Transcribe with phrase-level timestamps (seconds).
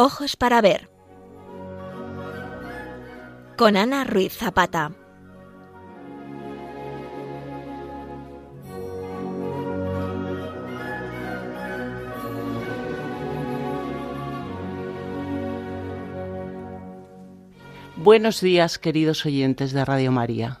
[0.00, 0.88] Ojos para ver.
[3.56, 4.92] Con Ana Ruiz Zapata.
[17.96, 20.60] Buenos días, queridos oyentes de Radio María.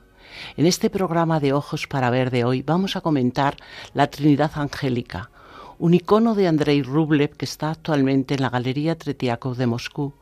[0.56, 3.56] En este programa de Ojos para Ver de hoy vamos a comentar
[3.94, 5.30] la Trinidad Angélica,
[5.78, 10.14] un icono de Andrei Rublev que está actualmente en la Galería Tretiakov de Moscú,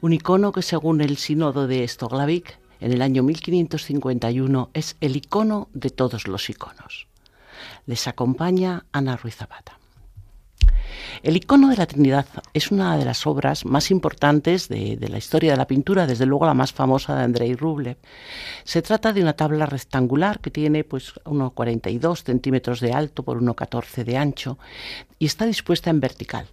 [0.00, 5.68] un icono que según el sínodo de Stoglavik en el año 1551 es el icono
[5.72, 7.08] de todos los iconos.
[7.86, 9.78] Les acompaña Ana Ruiz Zapata.
[11.22, 15.52] El icono de la Trinidad es una de las obras más importantes de, la historia
[15.52, 17.96] de la pintura, desde luego la más famosa de Andrei Rublev.
[18.64, 23.40] Se trata de una tabla rectangular que tiene pues unos 42 centímetros de alto por
[23.40, 24.58] 1,14 de ancho
[25.18, 26.46] y está dispuesta en vertical.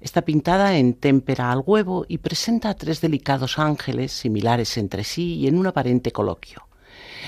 [0.00, 5.36] Está pintada en témpera al huevo y presenta a tres delicados ángeles similares entre sí
[5.36, 6.66] y en un aparente coloquio.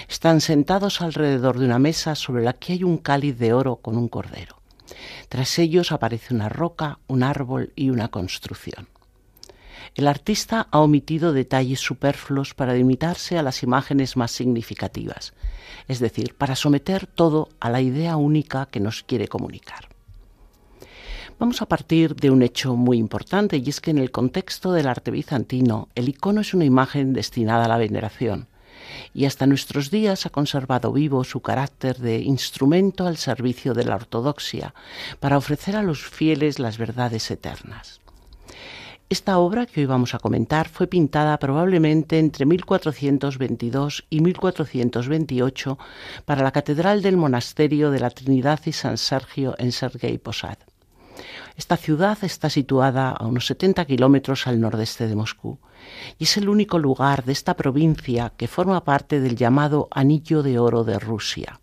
[0.09, 3.97] Están sentados alrededor de una mesa sobre la que hay un cáliz de oro con
[3.97, 4.57] un cordero.
[5.29, 8.89] Tras ellos aparece una roca, un árbol y una construcción.
[9.95, 15.33] El artista ha omitido detalles superfluos para limitarse a las imágenes más significativas,
[15.89, 19.89] es decir, para someter todo a la idea única que nos quiere comunicar.
[21.39, 24.87] Vamos a partir de un hecho muy importante y es que en el contexto del
[24.87, 28.49] arte bizantino el icono es una imagen destinada a la veneración,
[29.15, 33.97] y hasta nuestros días ha conservado vivo su carácter de instrumento al servicio de la
[33.97, 34.75] ortodoxia
[35.21, 38.01] para ofrecer a los fieles las verdades eternas.
[39.09, 45.79] Esta obra que hoy vamos a comentar fue pintada probablemente entre 1422 y 1428
[46.25, 50.59] para la Catedral del Monasterio de la Trinidad y San Sergio en Sergei Posad.
[51.57, 55.59] Esta ciudad está situada a unos 70 kilómetros al nordeste de Moscú
[56.19, 60.59] y es el único lugar de esta provincia que forma parte del llamado Anillo de
[60.59, 61.61] Oro de Rusia,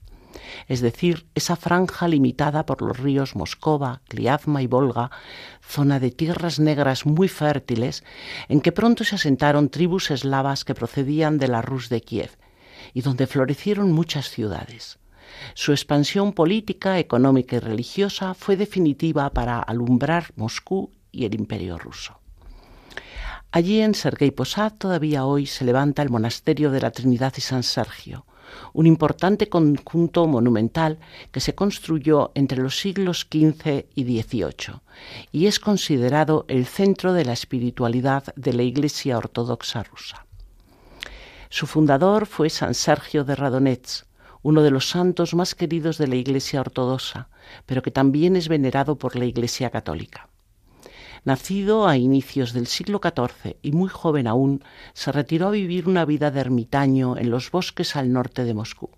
[0.68, 5.12] es decir, esa franja limitada por los ríos Moscova, Kliazma y Volga,
[5.62, 8.04] zona de tierras negras muy fértiles,
[8.48, 12.32] en que pronto se asentaron tribus eslavas que procedían de la Rus de Kiev,
[12.94, 15.00] y donde florecieron muchas ciudades.
[15.54, 22.20] Su expansión política, económica y religiosa fue definitiva para alumbrar Moscú y el imperio ruso.
[23.52, 27.62] Allí en Sergei Posad todavía hoy se levanta el monasterio de la Trinidad y San
[27.62, 28.26] Sergio,
[28.74, 30.98] un importante conjunto monumental
[31.32, 34.82] que se construyó entre los siglos XV y XVIII
[35.32, 40.26] y es considerado el centro de la espiritualidad de la Iglesia Ortodoxa rusa.
[41.50, 44.08] Su fundador fue San Sergio de Radonets,
[44.44, 47.30] uno de los santos más queridos de la Iglesia ortodoxa,
[47.66, 50.30] pero que también es venerado por la Iglesia católica.
[51.26, 54.62] Nacido a inicios del siglo XIV y muy joven aún,
[54.94, 58.90] se retiró a vivir una vida de ermitaño en los bosques al norte de Moscú.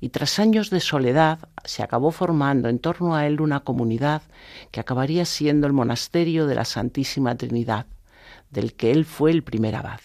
[0.00, 4.22] Y tras años de soledad se acabó formando en torno a él una comunidad
[4.70, 7.86] que acabaría siendo el monasterio de la Santísima Trinidad,
[8.50, 10.00] del que él fue el primer abad.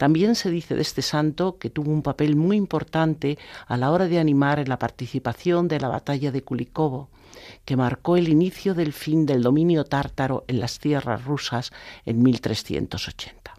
[0.00, 4.08] También se dice de este santo que tuvo un papel muy importante a la hora
[4.08, 7.10] de animar en la participación de la batalla de Kulikovo,
[7.66, 11.70] que marcó el inicio del fin del dominio tártaro en las tierras rusas
[12.06, 13.52] en 1380.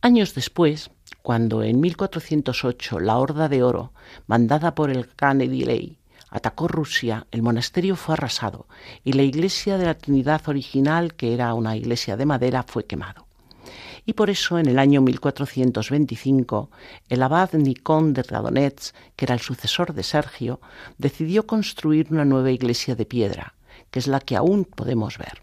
[0.00, 0.90] Años después,
[1.20, 3.92] cuando en 1408 la Horda de Oro,
[4.26, 5.98] mandada por el Khan Edilei,
[6.30, 8.68] atacó Rusia, el monasterio fue arrasado
[9.04, 13.26] y la iglesia de la Trinidad original, que era una iglesia de madera, fue quemado
[14.04, 16.70] y por eso en el año 1425
[17.08, 20.60] el abad Nikon de Radonets, que era el sucesor de Sergio,
[20.98, 23.54] decidió construir una nueva iglesia de piedra,
[23.90, 25.42] que es la que aún podemos ver.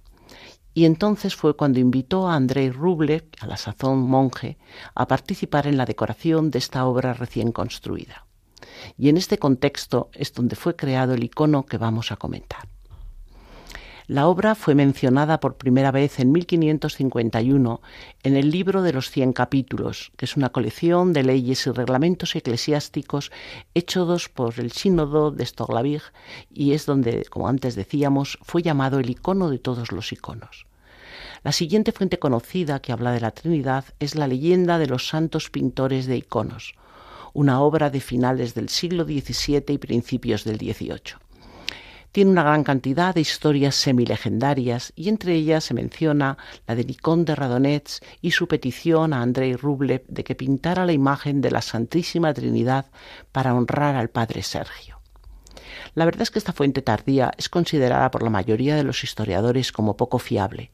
[0.73, 4.57] Y entonces fue cuando invitó a Andrei Rublev, a la sazón monje,
[4.95, 8.25] a participar en la decoración de esta obra recién construida.
[8.97, 12.67] Y en este contexto es donde fue creado el icono que vamos a comentar.
[14.09, 17.79] La obra fue mencionada por primera vez en 1551
[18.23, 22.35] en el libro de los Cien Capítulos, que es una colección de leyes y reglamentos
[22.35, 23.31] eclesiásticos
[23.75, 26.01] hechos por el Sínodo de Stoglavig
[26.51, 30.65] y es donde, como antes decíamos, fue llamado el icono de todos los iconos.
[31.43, 35.51] La siguiente fuente conocida que habla de la Trinidad es la leyenda de los santos
[35.51, 36.73] pintores de iconos,
[37.31, 41.28] una obra de finales del siglo XVII y principios del XVIII.
[42.11, 47.23] Tiene una gran cantidad de historias semilegendarias y entre ellas se menciona la de Nicón
[47.23, 51.61] de Radonets y su petición a Andrei Rublev de que pintara la imagen de la
[51.61, 52.87] Santísima Trinidad
[53.31, 54.99] para honrar al Padre Sergio.
[55.93, 59.71] La verdad es que esta fuente tardía es considerada por la mayoría de los historiadores
[59.71, 60.71] como poco fiable,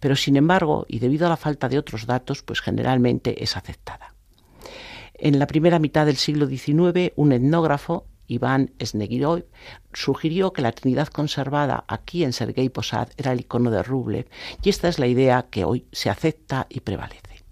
[0.00, 4.14] pero sin embargo, y debido a la falta de otros datos, pues generalmente es aceptada.
[5.14, 9.44] En la primera mitad del siglo XIX, un etnógrafo, Iván Snegirov,
[9.92, 14.28] sugirió que la Trinidad conservada aquí en Sergei Posad era el icono de Rublev,
[14.62, 17.44] y esta es la idea que hoy se acepta y prevalece.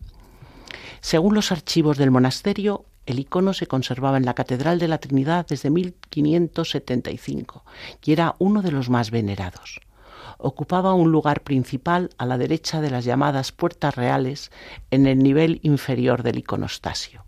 [1.01, 5.47] Según los archivos del monasterio, el icono se conservaba en la Catedral de la Trinidad
[5.49, 7.65] desde 1575
[8.05, 9.81] y era uno de los más venerados.
[10.39, 14.53] Ocupaba un lugar principal a la derecha de las llamadas puertas reales
[14.91, 17.25] en el nivel inferior del iconostasio.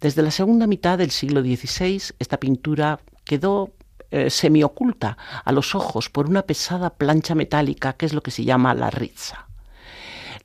[0.00, 3.72] Desde la segunda mitad del siglo XVI, esta pintura quedó
[4.10, 8.44] eh, semioculta a los ojos por una pesada plancha metálica que es lo que se
[8.44, 9.48] llama la rizza.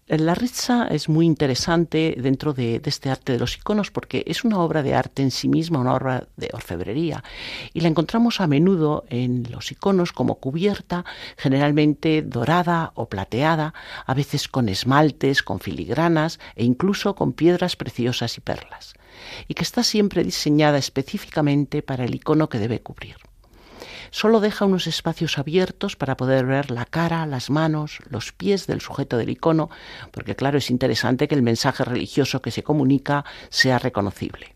[0.10, 4.58] La rizza es muy interesante dentro de, este arte de los iconos porque es una
[4.58, 7.24] obra de arte en sí misma, una obra de orfebrería,
[7.74, 11.06] y la encontramos a menudo en los iconos como cubierta,
[11.38, 18.36] generalmente dorada o plateada, a veces con esmaltes, con filigranas e incluso con piedras preciosas
[18.36, 18.96] y perlas,
[19.48, 23.18] y que está siempre diseñada específicamente para el icono que debe cubrir
[24.12, 28.82] solo deja unos espacios abiertos para poder ver la cara, las manos, los pies del
[28.82, 29.70] sujeto del icono,
[30.12, 34.56] porque claro, es interesante que el mensaje religioso que se comunica sea reconocible.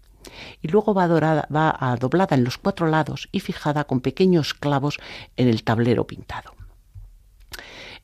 [0.62, 4.98] Y luego va, dorada, va doblada en los cuatro lados y fijada con pequeños clavos
[5.38, 6.56] en el tablero pintado.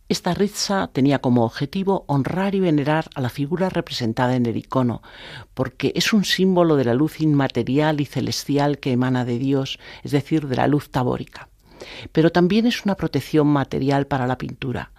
[0.09, 5.03] Esta rizza tenía como objetivo honrar y venerar a la figura representada en el icono,
[5.53, 10.09] porque es un símbolo de la luz inmaterial y celestial que emana de Dios, es
[10.09, 11.49] decir, de la luz tabórica.
[12.11, 14.93] Pero también es una protección material para la pintura,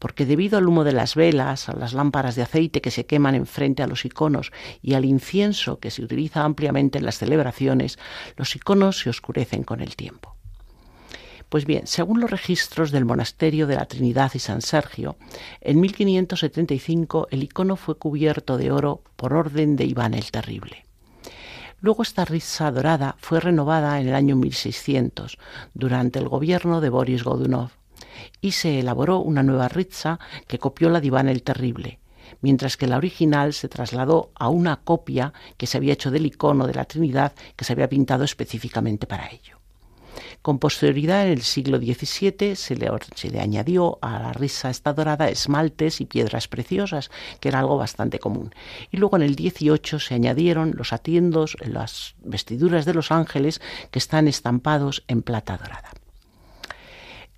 [0.00, 3.36] porque debido al humo de las velas, a las lámparas de aceite que se queman
[3.36, 4.50] enfrente a los iconos
[4.82, 8.00] y al incienso que se utiliza ampliamente en las celebraciones,
[8.36, 10.35] los iconos se oscurecen con el tiempo.
[11.48, 15.16] Pues bien, según los registros del monasterio de la Trinidad y San Sergio,
[15.60, 20.84] en 1575 el icono fue cubierto de oro por orden de Iván el Terrible.
[21.80, 25.38] Luego esta risa dorada fue renovada en el año 1600
[25.72, 27.70] durante el gobierno de Boris Godunov
[28.40, 32.00] y se elaboró una nueva rizza que copió la de Iván el Terrible,
[32.40, 36.66] mientras que la original se trasladó a una copia que se había hecho del icono
[36.66, 39.55] de la Trinidad que se había pintado específicamente para ello.
[40.42, 46.00] Con posterioridad, en el siglo XVII, se le, añadió a la risa esta dorada esmaltes
[46.00, 47.10] y piedras preciosas,
[47.40, 48.54] que era algo bastante común.
[48.90, 53.60] Y luego en el XVIII se añadieron los atiendos, las vestiduras de los ángeles,
[53.90, 55.90] que están estampados en plata dorada.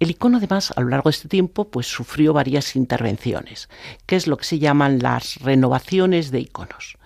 [0.01, 3.69] El icono, además, a lo largo de este tiempo, pues sufrió varias intervenciones,
[4.07, 6.98] que es lo que se llaman las renovaciones de iconos.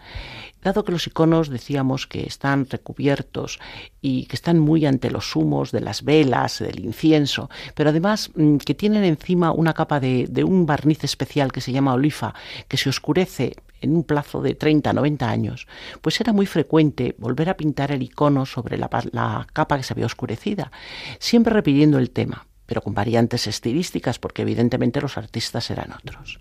[0.63, 3.59] Dado que los iconos decíamos que están recubiertos
[4.01, 8.59] y que están muy ante los humos de las velas, del incienso, pero además mm,
[8.59, 12.35] que tienen encima una capa de, un barniz especial que se llama olifa,
[12.69, 15.67] que se oscurece en un plazo de 30, 90 años,
[16.01, 19.93] pues era muy frecuente volver a pintar el icono sobre la, la capa que se
[19.93, 20.71] había oscurecida,
[21.19, 26.41] siempre repitiendo el tema pero con variantes estilísticas, porque evidentemente los artistas eran otros.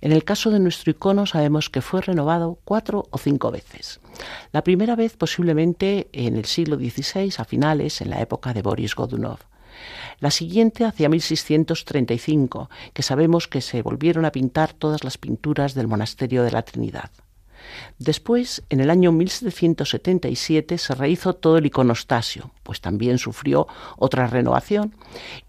[0.00, 4.00] En el caso de nuestro icono sabemos que fue renovado cuatro o cinco veces.
[4.52, 8.94] La primera vez posiblemente en el siglo XVI, a finales, en la época de Boris
[8.94, 9.38] Godunov.
[10.20, 15.88] La siguiente hacia 1635, que sabemos que se volvieron a pintar todas las pinturas del
[15.88, 17.10] monasterio de la Trinidad.
[17.98, 23.66] Después, en el año 1777, se rehizo todo el iconostasio, pues también sufrió
[23.96, 24.94] otra renovación.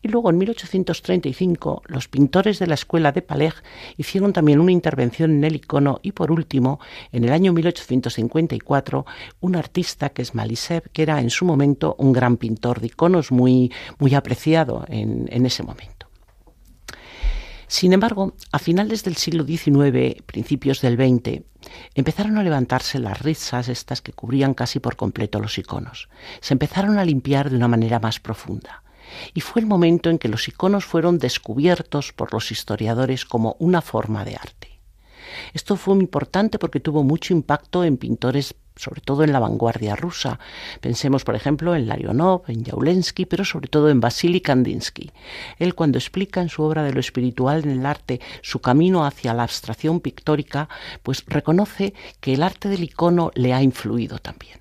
[0.02, 3.56] Y luego, en 1835, los pintores de la escuela de Palais
[3.98, 6.00] hicieron también una intervención en el icono.
[6.02, 6.80] Y por último,
[7.12, 9.06] en el año 1854,
[9.42, 13.32] un artista que es Malisev, que era en su momento un gran pintor de iconos
[13.32, 15.95] muy, muy apreciado en, en ese momento.
[17.68, 21.42] Sin embargo, a finales del siglo XIX, principios del XX,
[21.96, 26.10] empezaron a levantarse las rizas estas que cubrían casi por completo los iconos.
[26.42, 28.84] Se empezaron a limpiar de una manera más profunda.
[29.34, 33.82] Y fue el momento en que los iconos fueron descubiertos por los historiadores como una
[33.82, 34.80] forma de arte.
[35.54, 39.96] Esto fue muy importante porque tuvo mucho impacto en pintores sobre todo en la vanguardia
[39.96, 40.40] rusa.
[40.82, 45.12] Pensemos, por ejemplo, en Larionov, en Jaulensky, pero sobre todo en Vasily Kandinsky.
[45.60, 49.34] Él, cuando explica en su obra de lo espiritual en el arte su camino hacia
[49.34, 50.70] la abstracción pictórica,
[51.04, 54.60] pues reconoce que el arte del icono le ha influido también.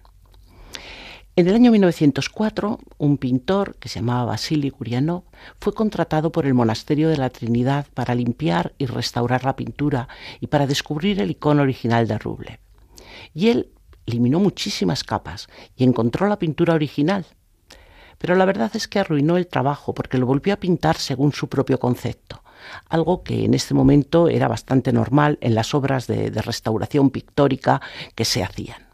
[1.36, 5.24] En el año 1904, un pintor que se llamaba Vasily Gurianov
[5.58, 10.06] fue contratado por el monasterio de la Trinidad para limpiar y restaurar la pintura
[10.38, 12.60] y para descubrir el icono original de Rublev.
[13.34, 13.73] Y él
[14.06, 17.26] eliminó muchísimas capas y encontró la pintura original.
[18.18, 21.48] Pero la verdad es que arruinó el trabajo porque lo volvió a pintar según su
[21.48, 22.42] propio concepto,
[22.88, 27.80] algo que en este momento era bastante normal en las obras de, restauración pictórica
[28.14, 28.84] que se hacían.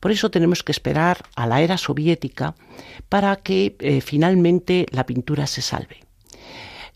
[0.00, 2.54] Por eso tenemos que esperar a la era soviética
[3.08, 6.04] para que eh, finalmente la pintura se salve.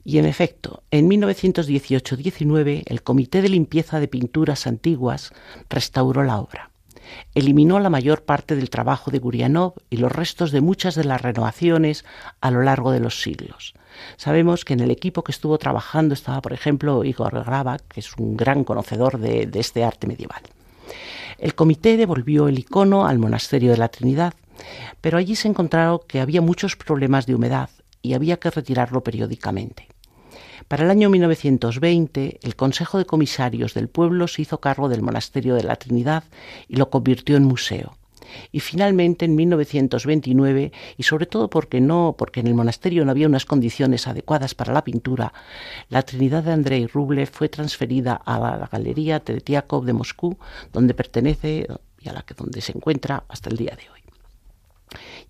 [0.05, 5.33] Y en efecto, en 1918-19 el Comité de Limpieza de Pinturas Antiguas
[5.71, 6.72] restauró la obra.
[7.35, 11.23] Eliminó la mayor parte del trabajo de Gurianov y los restos de muchas de las
[11.23, 12.05] renovaciones
[12.41, 13.75] a lo largo de los siglos.
[14.17, 18.17] Sabemos que en el equipo que estuvo trabajando estaba, por ejemplo, Igor Grava, que es
[18.17, 20.43] un gran conocedor de, de este arte medieval.
[21.39, 24.35] El comité devolvió el icono al monasterio de la Trinidad,
[25.01, 29.89] pero allí se encontraron que había muchos problemas de humedad y había que retirarlo periódicamente.
[30.69, 35.55] Para el año 1920, el Consejo de Comisarios del pueblo se hizo cargo del Monasterio
[35.55, 36.25] de la Trinidad
[36.69, 37.97] y lo convirtió en museo.
[38.51, 43.27] Y finalmente en 1929, y sobre todo porque no, porque en el monasterio no había
[43.27, 45.33] unas condiciones adecuadas para la pintura,
[45.89, 50.39] la Trinidad de Andrei Rublev fue transferida a la Galería Tretiakov de Moscú,
[50.73, 51.67] donde pertenece
[52.01, 54.02] y a la que donde se encuentra hasta el día de hoy.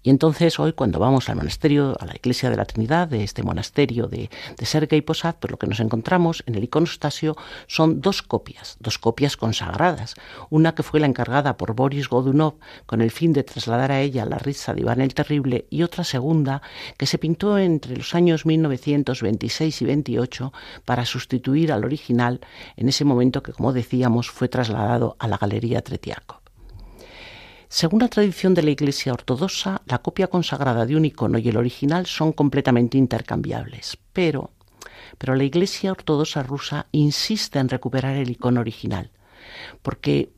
[0.02, 3.42] Y entonces hoy cuando vamos al monasterio, a la iglesia de la Trinidad, de este
[3.42, 8.76] monasterio de, de Posad, pues lo que nos encontramos en el iconostasio son dos copias,
[8.80, 10.14] dos copias consagradas.
[10.50, 12.54] Una que fue la encargada por Boris Godunov
[12.86, 16.04] con el fin de trasladar a ella la risa de Iván el Terrible y otra
[16.04, 16.62] segunda
[16.96, 20.52] que se pintó entre los años 1926 y 28
[20.84, 22.40] para sustituir al original
[22.76, 26.41] en ese momento que, como decíamos, fue trasladado a la Galería Tretiakov.
[27.72, 31.56] Según la tradición de la Iglesia ortodoxa, la copia consagrada de un icono y el
[31.56, 34.50] original son completamente intercambiables, pero,
[35.16, 39.10] pero la Iglesia ortodoxa rusa insiste en recuperar el icono original,
[39.80, 40.34] porque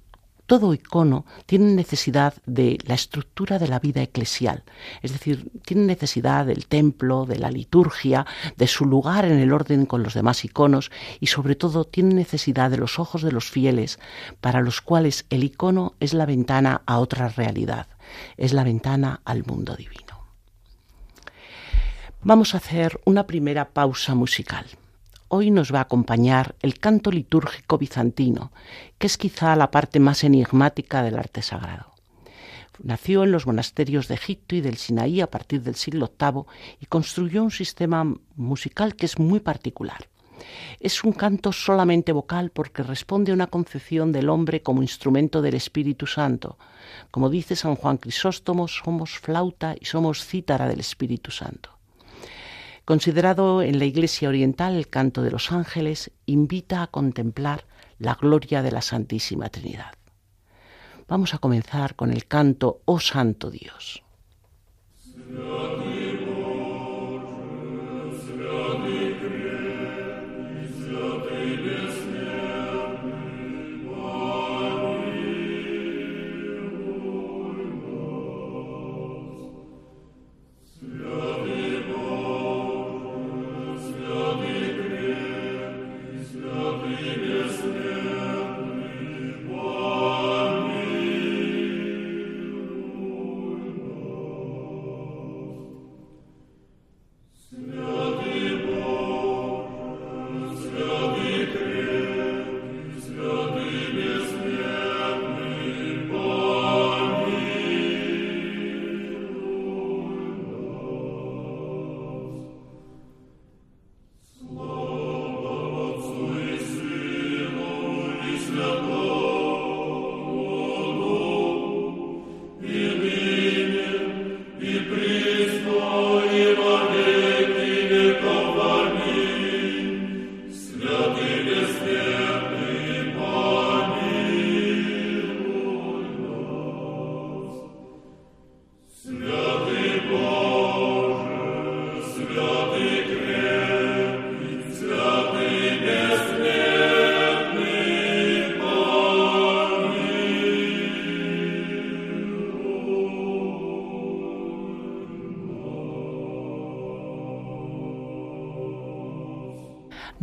[0.47, 4.65] todo icono tiene necesidad de la estructura de la vida eclesial,
[5.03, 9.87] es decir, tiene necesidad del templo, de la liturgia, de su lugar en el orden
[9.87, 13.99] con los demás iconos y sobre todo tiene necesidad de los ojos de los fieles
[14.41, 17.87] para los cuales el icono es la ventana a otra realidad,
[18.37, 20.05] es la ventana al mundo divino.
[22.23, 24.67] Vamos a hacer una primera pausa musical
[25.35, 28.53] hoy nos va a acompañar el canto litúrgico bizantino,
[28.99, 31.93] que es quizá la parte más enigmática del arte sagrado.
[32.81, 36.45] Nació en los monasterios de Egipto y del Sinaí a partir del siglo VIII
[36.81, 38.05] y construyó un sistema
[38.37, 40.09] musical que es muy particular.
[40.79, 45.55] Es un canto solamente vocal porque responde a una concepción del hombre como instrumento del
[45.55, 46.59] Espíritu Santo.
[47.11, 51.74] Como dice San Juan Crisóstomo, somos flauta y somos cítara del Espíritu Santo.
[52.85, 57.65] Considerado en la Iglesia Oriental el canto de los ángeles, invita a contemplar
[57.99, 59.95] la gloria de la Santísima Trinidad.
[61.09, 64.03] Vamos a comenzar con el canto Oh Santo Dios.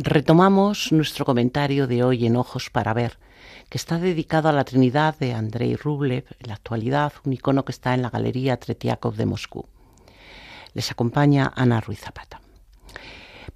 [0.04, 3.20] Retomamos nuestro comentario de hoy en Ojos para Ver,
[3.68, 7.70] que está dedicado a la Trinidad de Andrei Rublev, en la actualidad un icono que
[7.70, 9.64] está en la Galería Tretiakov de Moscú.
[10.74, 12.40] Les acompaña Ana Ruiz Zapata.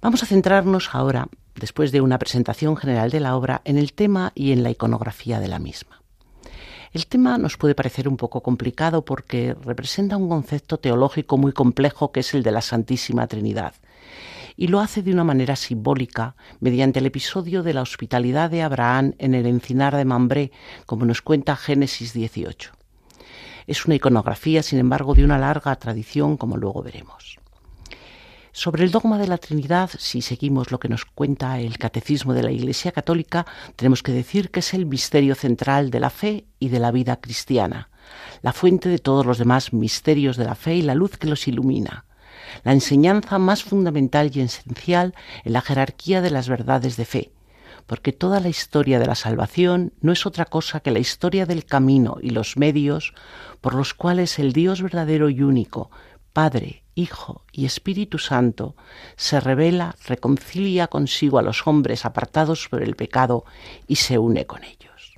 [0.01, 4.31] Vamos a centrarnos ahora, después de una presentación general de la obra, en el tema
[4.33, 6.01] y en la iconografía de la misma.
[6.93, 12.13] El tema nos puede parecer un poco complicado porque representa un concepto teológico muy complejo
[12.13, 13.73] que es el de la Santísima Trinidad.
[14.57, 19.13] Y lo hace de una manera simbólica mediante el episodio de la hospitalidad de Abraham
[19.19, 20.51] en el encinar de Mambré,
[20.87, 22.71] como nos cuenta Génesis 18.
[23.67, 27.37] Es una iconografía, sin embargo, de una larga tradición, como luego veremos.
[28.51, 32.41] Sobre el dogma de la Trinidad, si seguimos lo que nos cuenta el Catecismo de
[32.41, 33.45] la Iglesia Católica,
[33.75, 37.17] tenemos que decir que es el misterio central de la fe y de la vida
[37.17, 37.91] cristiana,
[38.41, 41.47] la fuente de todos los demás misterios de la fe y la luz que los
[41.47, 42.06] ilumina,
[42.63, 47.31] la enseñanza más fundamental y esencial en la jerarquía de las verdades de fe,
[47.85, 51.65] porque toda la historia de la salvación no es otra cosa que la historia del
[51.65, 53.13] camino y los medios
[53.61, 55.89] por los cuales el Dios verdadero y único,
[56.33, 58.75] Padre, Hijo y Espíritu Santo,
[59.15, 63.45] se revela, reconcilia consigo a los hombres apartados por el pecado
[63.87, 65.15] y se une con ellos.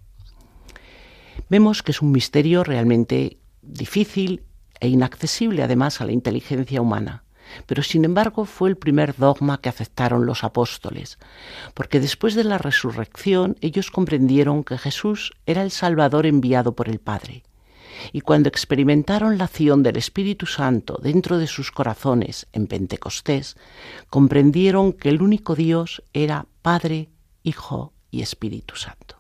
[1.50, 4.44] Vemos que es un misterio realmente difícil
[4.80, 7.24] e inaccesible además a la inteligencia humana
[7.66, 11.18] pero sin embargo fue el primer dogma que aceptaron los apóstoles,
[11.74, 17.00] porque después de la resurrección ellos comprendieron que Jesús era el Salvador enviado por el
[17.00, 17.44] Padre.
[18.14, 23.58] Y cuando experimentaron la acción del Espíritu Santo dentro de sus corazones en Pentecostés,
[24.10, 27.10] comprendieron que el único Dios era Padre,
[27.44, 29.18] Hijo y Espíritu Santo.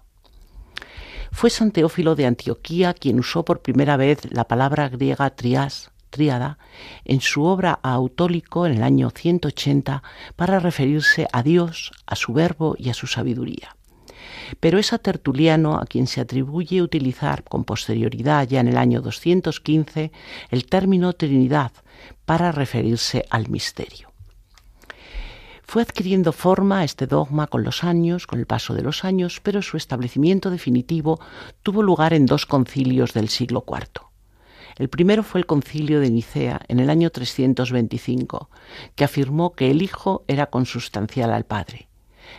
[1.32, 6.58] Fue San Teófilo de Antioquía quien usó por primera vez la palabra griega triás, tríada
[7.06, 10.04] en su obra Autólico en el año 180
[10.36, 13.76] para referirse a Dios, a su verbo y a su sabiduría.
[14.60, 19.02] Pero es a Tertuliano a quien se atribuye utilizar con posterioridad, ya en el año
[19.02, 20.12] 215,
[20.50, 21.72] el término Trinidad
[22.26, 24.10] para referirse al misterio.
[25.64, 29.62] Fue adquiriendo forma este dogma con los años, con el paso de los años, pero
[29.62, 31.20] su establecimiento definitivo
[31.62, 34.09] tuvo lugar en dos concilios del siglo IV.
[34.80, 38.50] El primero fue el concilio de Nicea en el año 325,
[38.96, 41.90] que afirmó que el Hijo era consustancial al Padre.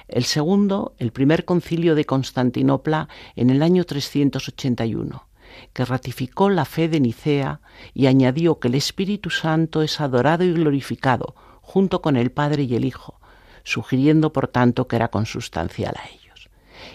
[0.08, 5.28] El segundo, el primer concilio de Constantinopla en el año 381,
[5.74, 7.60] que ratificó la fe de Nicea
[7.92, 12.74] y añadió que el Espíritu Santo es adorado y glorificado junto con el Padre y
[12.74, 13.20] el Hijo,
[13.64, 16.48] sugiriendo por tanto que era consustancial a ellos.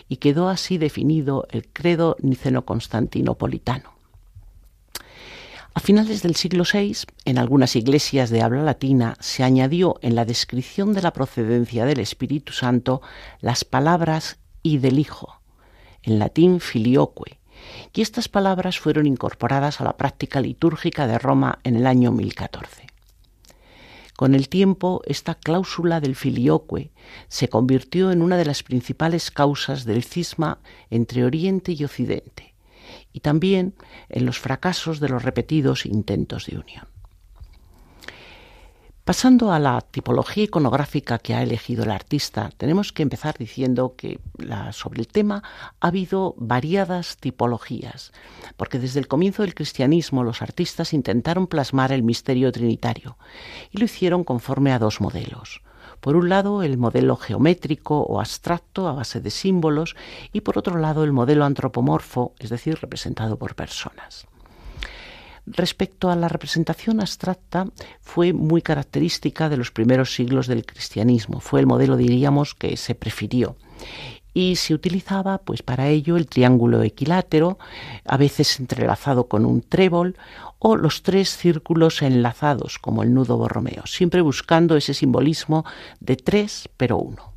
[0.10, 3.95] Y quedó así definido el credo niceno-constantinopolitano.
[5.78, 10.24] A finales del siglo VI, en algunas iglesias de habla latina, se añadió en la
[10.24, 13.02] descripción de la procedencia del Espíritu Santo
[13.42, 15.42] las palabras y del Hijo,
[16.02, 17.40] en latín filioque,
[17.94, 22.88] y estas palabras fueron incorporadas a la práctica litúrgica de Roma en el año 1014.
[24.16, 26.92] Con el tiempo, esta cláusula del filioque
[27.28, 30.60] se convirtió en una de las principales causas del cisma
[30.90, 32.55] entre Oriente y Occidente
[33.16, 33.76] y también
[34.10, 36.86] en los fracasos de los repetidos intentos de unión.
[39.06, 44.20] Pasando a la tipología iconográfica que ha elegido el artista, tenemos que empezar diciendo que
[44.72, 45.44] sobre el tema
[45.80, 48.12] ha habido variadas tipologías,
[48.58, 53.18] porque desde el comienzo del cristianismo los artistas intentaron plasmar el misterio trinitario
[53.72, 55.62] y lo hicieron conforme a dos modelos.
[56.06, 59.96] Por un lado, el modelo geométrico o abstracto a base de símbolos
[60.32, 64.28] y por otro lado, el modelo antropomorfo, es decir, representado por personas.
[65.48, 67.66] Respecto a la representación abstracta,
[68.02, 71.40] fue muy característica de los primeros siglos del cristianismo.
[71.40, 73.56] Fue el modelo, diríamos, que se prefirió
[74.36, 77.58] y se utilizaba pues para ello el triángulo equilátero,
[78.06, 80.18] a veces entrelazado con un trébol
[80.60, 85.66] o los tres círculos enlazados como el nudo borromeo, siempre buscando ese simbolismo
[86.02, 87.34] de tres pero uno.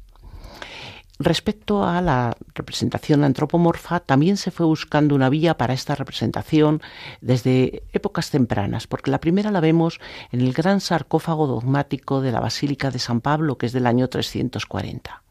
[1.20, 6.80] Respecto a la representación antropomorfa, también se fue buscando una vía para esta representación
[7.20, 10.00] desde épocas tempranas, porque la primera la vemos
[10.32, 14.08] en el gran sarcófago dogmático de la Basílica de San Pablo, que es del año
[14.08, 15.27] 340.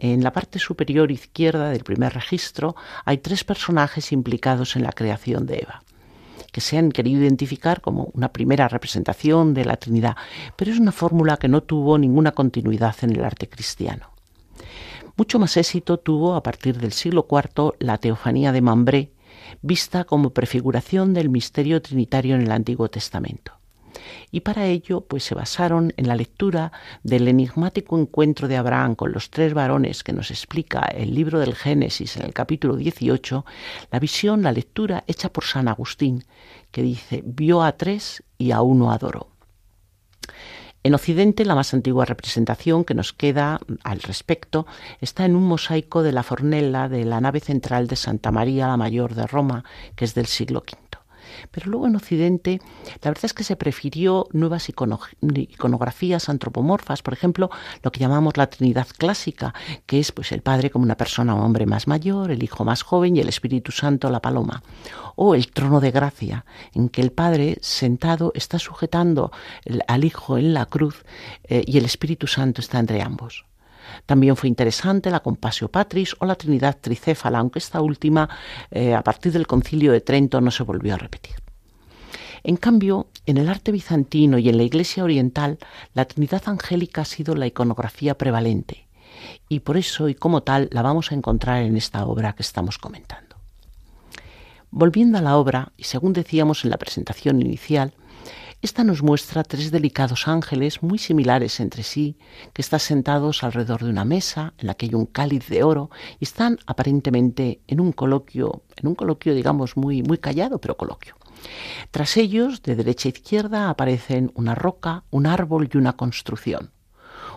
[0.00, 5.46] En la parte superior izquierda del primer registro hay tres personajes implicados en la creación
[5.46, 5.82] de Eva
[6.52, 10.16] que se han querido identificar como una primera representación de la Trinidad,
[10.56, 14.10] pero es una fórmula que no tuvo ninguna continuidad en el arte cristiano.
[15.16, 19.12] Mucho más éxito tuvo a partir del siglo IV la teofanía de Mambré,
[19.60, 23.57] vista como prefiguración del misterio trinitario en el Antiguo Testamento
[24.30, 26.72] y para ello pues se basaron en la lectura
[27.02, 31.54] del enigmático encuentro de Abraham con los tres varones que nos explica el libro del
[31.54, 33.44] Génesis en el capítulo 18,
[33.90, 36.24] la visión, la lectura hecha por San Agustín,
[36.70, 39.28] que dice, vio a tres y a uno adoró.
[40.84, 44.66] En Occidente, la más antigua representación que nos queda al respecto
[45.00, 48.76] está en un mosaico de la Fornella de la nave central de Santa María la
[48.76, 49.64] Mayor de Roma,
[49.96, 50.97] que es del siglo V.
[51.50, 52.60] Pero luego en Occidente,
[53.02, 57.50] la verdad es que se prefirió nuevas iconografías antropomorfas, por ejemplo,
[57.82, 59.54] lo que llamamos la Trinidad clásica,
[59.86, 62.82] que es pues el Padre como una persona o hombre más mayor, el Hijo más
[62.82, 64.62] joven y el Espíritu Santo la paloma,
[65.16, 69.32] o el trono de gracia, en que el Padre sentado está sujetando
[69.86, 71.04] al Hijo en la cruz
[71.44, 73.44] eh, y el Espíritu Santo está entre ambos.
[74.06, 78.28] También fue interesante la Compasio Patris o la Trinidad Tricéfala, aunque esta última,
[78.70, 81.36] eh, a partir del Concilio de Trento, no se volvió a repetir.
[82.44, 85.58] En cambio, en el arte bizantino y en la Iglesia oriental,
[85.94, 88.86] la Trinidad Angélica ha sido la iconografía prevalente,
[89.48, 92.78] y por eso y como tal la vamos a encontrar en esta obra que estamos
[92.78, 93.36] comentando.
[94.70, 97.94] Volviendo a la obra, y según decíamos en la presentación inicial,
[98.60, 102.16] esta nos muestra tres delicados ángeles muy similares entre sí,
[102.52, 105.90] que están sentados alrededor de una mesa en la que hay un cáliz de oro
[106.18, 111.14] y están aparentemente en un coloquio, en un coloquio digamos muy muy callado, pero coloquio.
[111.92, 116.72] Tras ellos, de derecha a izquierda, aparecen una roca, un árbol y una construcción.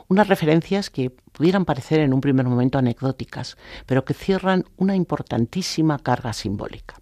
[0.07, 5.99] Unas referencias que pudieran parecer en un primer momento anecdóticas, pero que cierran una importantísima
[5.99, 7.00] carga simbólica.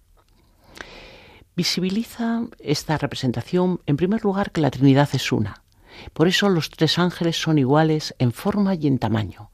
[1.56, 5.62] Visibiliza esta representación, en primer lugar, que la Trinidad es una.
[6.12, 9.50] Por eso los tres ángeles son iguales en forma y en tamaño.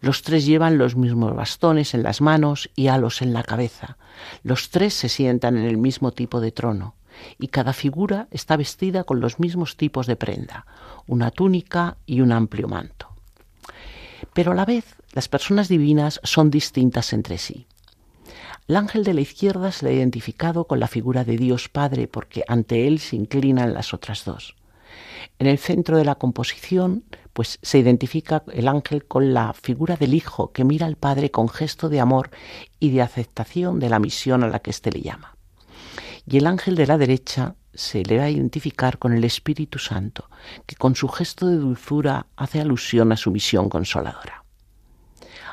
[0.00, 3.98] Los tres llevan los mismos bastones en las manos y halos en la cabeza.
[4.42, 6.94] Los tres se sientan en el mismo tipo de trono.
[7.38, 10.66] Y cada figura está vestida con los mismos tipos de prenda,
[11.06, 13.08] una túnica y un amplio manto.
[14.32, 17.66] Pero a la vez, las personas divinas son distintas entre sí.
[18.68, 22.44] El ángel de la izquierda se ha identificado con la figura de Dios Padre porque
[22.48, 24.56] ante él se inclinan las otras dos.
[25.38, 30.12] En el centro de la composición, pues se identifica el ángel con la figura del
[30.12, 32.28] Hijo que mira al Padre con gesto de amor
[32.78, 35.34] y de aceptación de la misión a la que éste le llama.
[36.26, 40.28] Y el ángel de la derecha se le va a identificar con el Espíritu Santo,
[40.66, 44.44] que con su gesto de dulzura hace alusión a su misión consoladora.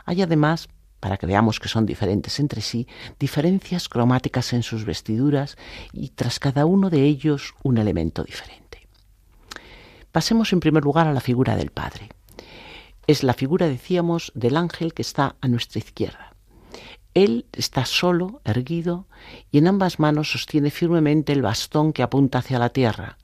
[0.04, 0.67] Hay además
[1.06, 2.88] para que veamos que son diferentes entre sí,
[3.20, 5.56] diferencias cromáticas en sus vestiduras
[5.94, 8.88] y tras cada uno de ellos un elemento diferente.
[10.12, 12.10] Pasemos en primer lugar a la figura del Padre.
[13.06, 16.34] Es la figura, decíamos, del ángel que está a nuestra izquierda.
[17.13, 19.06] Él está solo, erguido,
[19.52, 23.20] y en ambas manos sostiene firmemente el bastón que apunta hacia la tierra.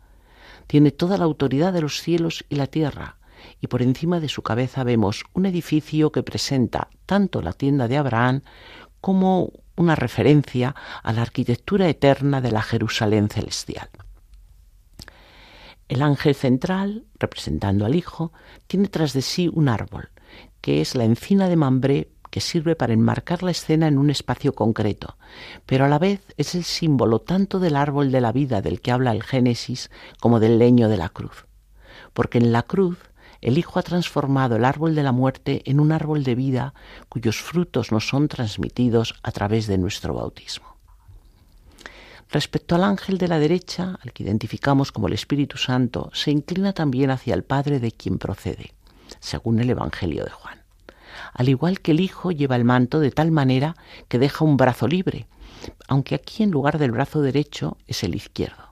[0.67, 3.17] Tiene toda la autoridad de los cielos y la tierra,
[3.60, 7.97] y por encima de su cabeza vemos un edificio que presenta tanto la tienda de
[7.97, 8.41] Abraham
[8.99, 13.89] como una referencia a la arquitectura eterna de la Jerusalén celestial.
[15.88, 18.32] El ángel central, representando al Hijo,
[18.67, 20.10] tiene tras de sí un árbol,
[20.62, 24.54] que es la encina de Mambré que sirve para enmarcar la escena en un espacio
[24.54, 25.17] concreto,
[25.65, 28.91] pero a la vez es el símbolo tanto del árbol de la vida del que
[28.91, 31.45] habla el Génesis como del leño de la cruz.
[32.13, 32.97] Porque en la cruz
[33.41, 36.73] el Hijo ha transformado el árbol de la muerte en un árbol de vida
[37.10, 40.77] cuyos frutos nos son transmitidos a través de nuestro bautismo.
[42.30, 46.71] Respecto al ángel de la derecha, al que identificamos como el Espíritu Santo, se inclina
[46.71, 48.73] también hacia el Padre de quien procede,
[49.19, 50.62] según el Evangelio de Juan.
[51.34, 53.75] Al igual que el Hijo lleva el manto de tal manera
[54.08, 55.27] que deja un brazo libre,
[55.88, 58.70] aunque aquí en lugar del brazo derecho es el izquierdo.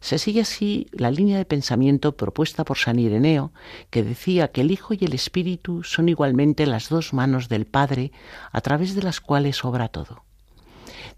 [0.00, 3.52] Se sigue así la línea de pensamiento propuesta por San Ireneo,
[3.90, 8.12] que decía que el Hijo y el Espíritu son igualmente las dos manos del Padre
[8.52, 10.24] a través de las cuales obra todo.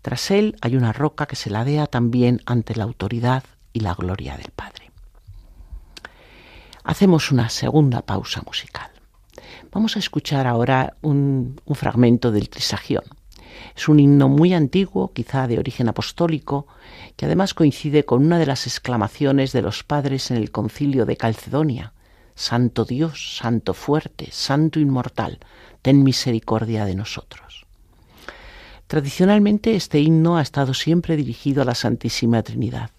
[0.03, 4.37] Tras él hay una roca que se ladea también ante la autoridad y la gloria
[4.37, 4.91] del Padre.
[6.85, 8.91] Hacemos una segunda pausa musical.
[9.73, 13.03] Vamos a escuchar ahora un, fragmento del Trisagión.
[13.77, 16.67] Es un himno muy antiguo, quizá de origen apostólico,
[17.17, 21.19] que además coincide con una de las exclamaciones de los padres en el concilio de
[21.19, 21.93] Calcedonia.
[22.35, 25.41] Santo Dios, Santo fuerte, Santo inmortal,
[25.83, 27.67] ten misericordia de nosotros.
[28.87, 32.91] Tradicionalmente este himno ha estado siempre dirigido a la Santísima Trinidad.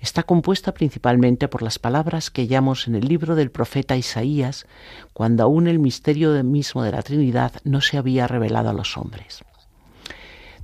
[0.00, 4.66] Está compuesta principalmente por las palabras que hallamos en el libro del profeta Isaías,
[5.12, 9.42] cuando aún el misterio mismo de la Trinidad no se había revelado a los hombres.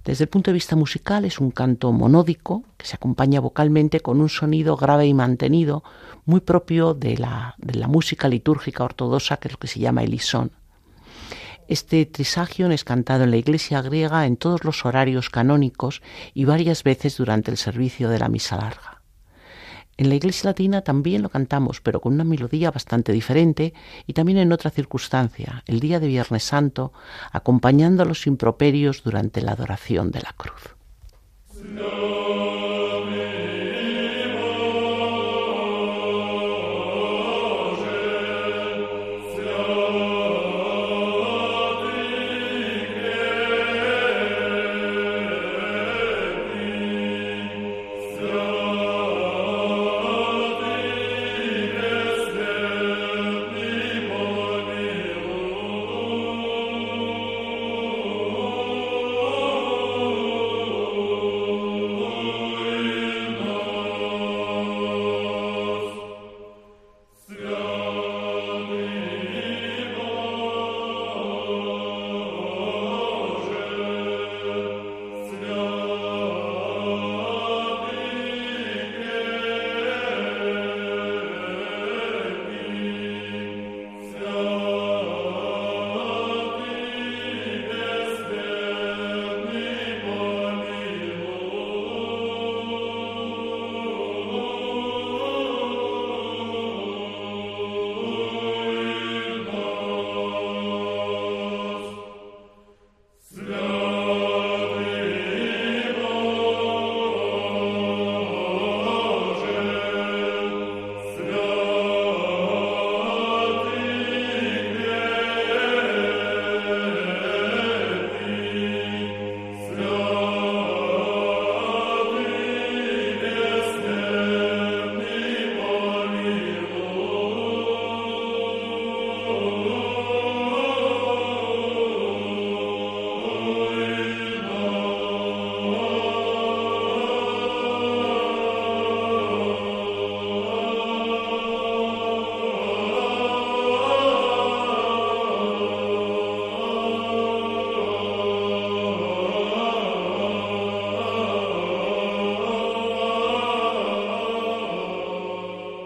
[0.05, 4.21] Desde el punto de vista musical es un canto monódico que se acompaña vocalmente con
[4.21, 5.83] un sonido grave y mantenido
[6.27, 7.57] muy propio de la,
[7.89, 10.53] música litúrgica ortodoxa que es lo que se llama el isón.
[11.69, 16.03] Este trisagion es cantado en la iglesia griega en todos los horarios canónicos
[16.35, 18.94] y varias veces durante el servicio de la misa larga.
[19.97, 23.75] En la Iglesia Latina también lo cantamos, pero con una melodía bastante diferente
[24.07, 26.93] y también en otra circunstancia, el día de Viernes Santo,
[27.31, 30.75] acompañando a los improperios durante la adoración de la cruz.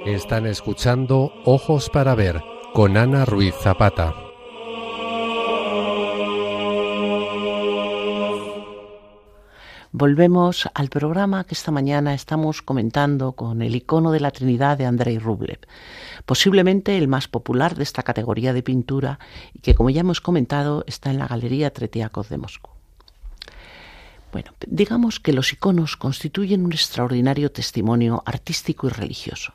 [0.06, 2.40] Están escuchando Ojos para Ver
[2.72, 4.14] con Ana Ruiz Zapata.
[9.90, 14.86] Volvemos al programa que esta mañana estamos comentando con el icono de la Trinidad de
[14.86, 15.58] Andrei Rublev,
[16.24, 19.18] posiblemente el más popular de esta categoría de pintura
[19.52, 22.70] y que, como ya hemos comentado, está en la Galería Tretiakov de Moscú.
[24.32, 29.52] Bueno, digamos que los iconos constituyen un extraordinario testimonio artístico y religioso.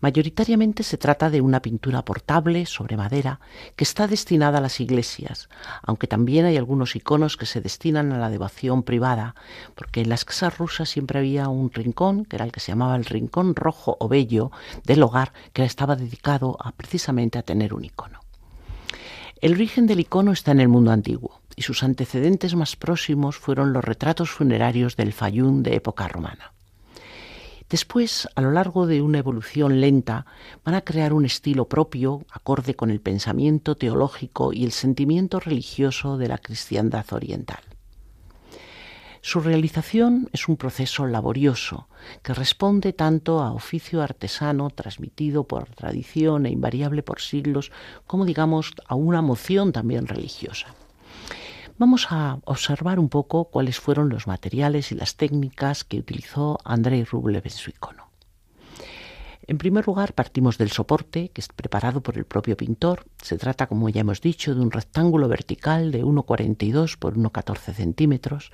[0.00, 3.40] Mayoritariamente se trata de una pintura portable sobre madera
[3.76, 5.48] que está destinada a las iglesias,
[5.82, 9.34] aunque también hay algunos iconos que se destinan a la devoción privada,
[9.74, 12.96] porque en las casas rusas siempre había un rincón, que era el que se llamaba
[12.96, 14.50] el rincón rojo o bello
[14.84, 18.20] del hogar, que estaba dedicado a, precisamente a tener un icono.
[19.40, 23.72] El origen del icono está en el mundo antiguo y sus antecedentes más próximos fueron
[23.72, 26.55] los retratos funerarios del Fayún de época romana.
[27.68, 30.24] Después, a lo largo de una evolución lenta,
[30.64, 36.16] van a crear un estilo propio, acorde con el pensamiento teológico y el sentimiento religioso
[36.16, 37.58] de la cristiandad oriental.
[39.20, 41.88] Su realización es un proceso laborioso
[42.22, 47.72] que responde tanto a oficio artesano transmitido por tradición e invariable por siglos,
[48.06, 50.68] como digamos a una moción también religiosa.
[51.78, 57.04] Vamos a observar un poco cuáles fueron los materiales y las técnicas que utilizó Andrei
[57.04, 58.06] Rublev en su icono.
[59.46, 63.04] En primer lugar, partimos del soporte, que es preparado por el propio pintor.
[63.22, 68.52] Se trata, como ya hemos dicho, de un rectángulo vertical de 1,42 por 1,14 centímetros,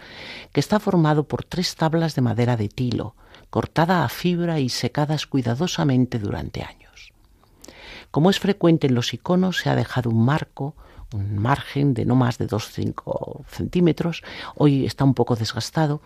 [0.53, 3.15] que está formado por tres tablas de madera de tilo,
[3.51, 7.13] cortada a fibra y secadas cuidadosamente durante años.
[8.11, 10.75] Como es frecuente en los iconos, se ha dejado un marco,
[11.13, 14.23] un margen de no más de 2-5 centímetros,
[14.55, 16.01] hoy está un poco desgastado,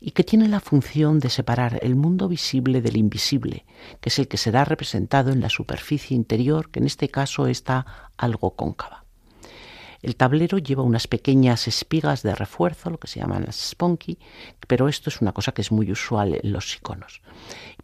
[0.00, 3.64] y que tiene la función de separar el mundo visible del invisible,
[4.00, 8.10] que es el que será representado en la superficie interior, que en este caso está
[8.16, 9.02] algo cóncava.
[10.02, 14.18] El tablero lleva unas pequeñas espigas de refuerzo, lo que se llaman las spunky,
[14.66, 17.22] pero esto es una cosa que es muy usual en los iconos.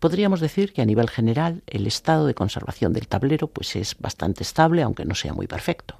[0.00, 4.42] Podríamos decir que a nivel general el estado de conservación del tablero pues es bastante
[4.42, 5.96] estable, aunque no sea muy perfecto.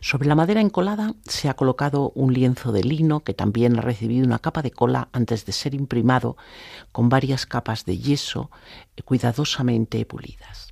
[0.00, 4.26] Sobre la madera encolada se ha colocado un lienzo de lino que también ha recibido
[4.26, 6.36] una capa de cola antes de ser imprimado
[6.92, 8.50] con varias capas de yeso
[9.04, 10.68] cuidadosamente pulidas.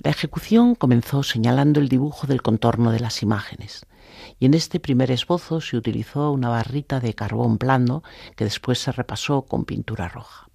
[0.00, 3.86] La ejecución comenzó señalando el dibujo del contorno de las imágenes
[4.38, 8.02] y en este primer esbozo se utilizó una barrita de carbón blando
[8.36, 10.48] que después se repasó con pintura roja.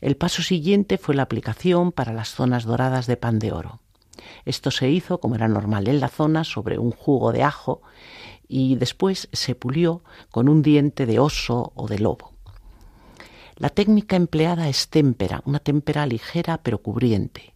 [0.00, 3.80] El paso siguiente fue la aplicación para las zonas doradas de pan de oro.
[4.44, 7.82] Esto se hizo, como era normal en la zona, sobre un jugo de ajo
[8.48, 12.32] y después se pulió con un diente de oso o de lobo.
[13.56, 17.54] La técnica empleada es témpera, una témpera ligera pero cubriente.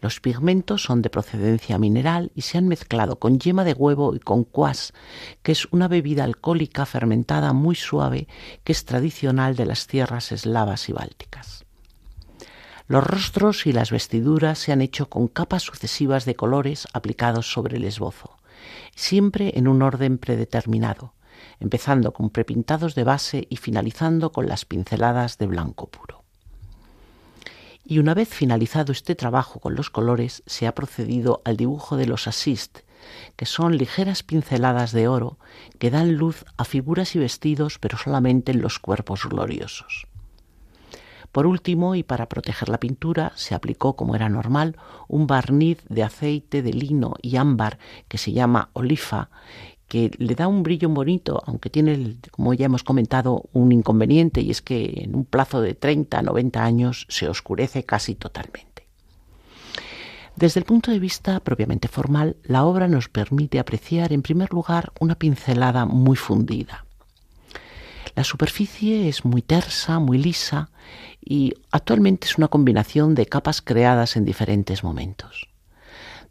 [0.00, 4.18] Los pigmentos son de procedencia mineral y se han mezclado con yema de huevo y
[4.18, 4.92] con cuas,
[5.42, 8.28] que es una bebida alcohólica fermentada muy suave
[8.64, 11.65] que es tradicional de las tierras eslavas y bálticas.
[12.88, 17.78] Los rostros y las vestiduras se han hecho con capas sucesivas de colores aplicados sobre
[17.78, 18.36] el esbozo,
[18.94, 21.12] siempre en un orden predeterminado,
[21.58, 26.22] empezando con prepintados de base y finalizando con las pinceladas de blanco puro.
[27.84, 32.06] Y una vez finalizado este trabajo con los colores, se ha procedido al dibujo de
[32.06, 32.78] los assist,
[33.34, 35.38] que son ligeras pinceladas de oro
[35.80, 40.06] que dan luz a figuras y vestidos, pero solamente en los cuerpos gloriosos.
[41.32, 44.76] Por último, y para proteger la pintura, se aplicó, como era normal,
[45.08, 49.28] un barniz de aceite de lino y ámbar que se llama olifa
[49.88, 54.50] que le da un brillo bonito, aunque tiene, como ya hemos comentado, un inconveniente y
[54.50, 58.88] es que en un plazo de 30 a 90 años se oscurece casi totalmente.
[60.34, 64.92] Desde el punto de vista propiamente formal, la obra nos permite apreciar en primer lugar
[65.00, 66.85] una pincelada muy fundida.
[68.16, 70.70] La superficie es muy tersa, muy lisa
[71.20, 75.48] y actualmente es una combinación de capas creadas en diferentes momentos.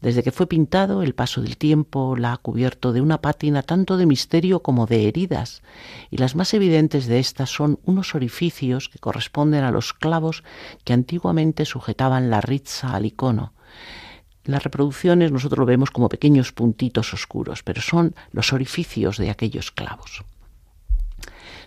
[0.01, 3.97] Desde que fue pintado, el paso del tiempo la ha cubierto de una pátina tanto
[3.97, 5.61] de misterio como de heridas,
[6.09, 10.43] y las más evidentes de estas son unos orificios que corresponden a los clavos
[10.85, 13.53] que antiguamente sujetaban la rizza al icono.
[14.43, 19.69] Las reproducciones nosotros lo vemos como pequeños puntitos oscuros, pero son los orificios de aquellos
[19.69, 20.25] clavos.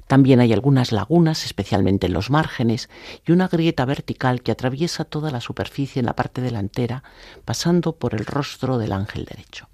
[0.08, 2.88] También hay algunas lagunas, especialmente en los márgenes,
[3.26, 7.04] y una grieta vertical que atraviesa toda la superficie en la parte delantera,
[7.44, 9.68] pasando por el rostro del ángel derecho.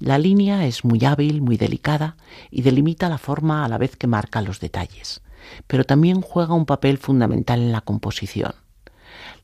[0.00, 2.16] La línea es muy hábil, muy delicada,
[2.50, 5.22] y delimita la forma a la vez que marca los detalles,
[5.68, 8.54] pero también juega un papel fundamental en la composición.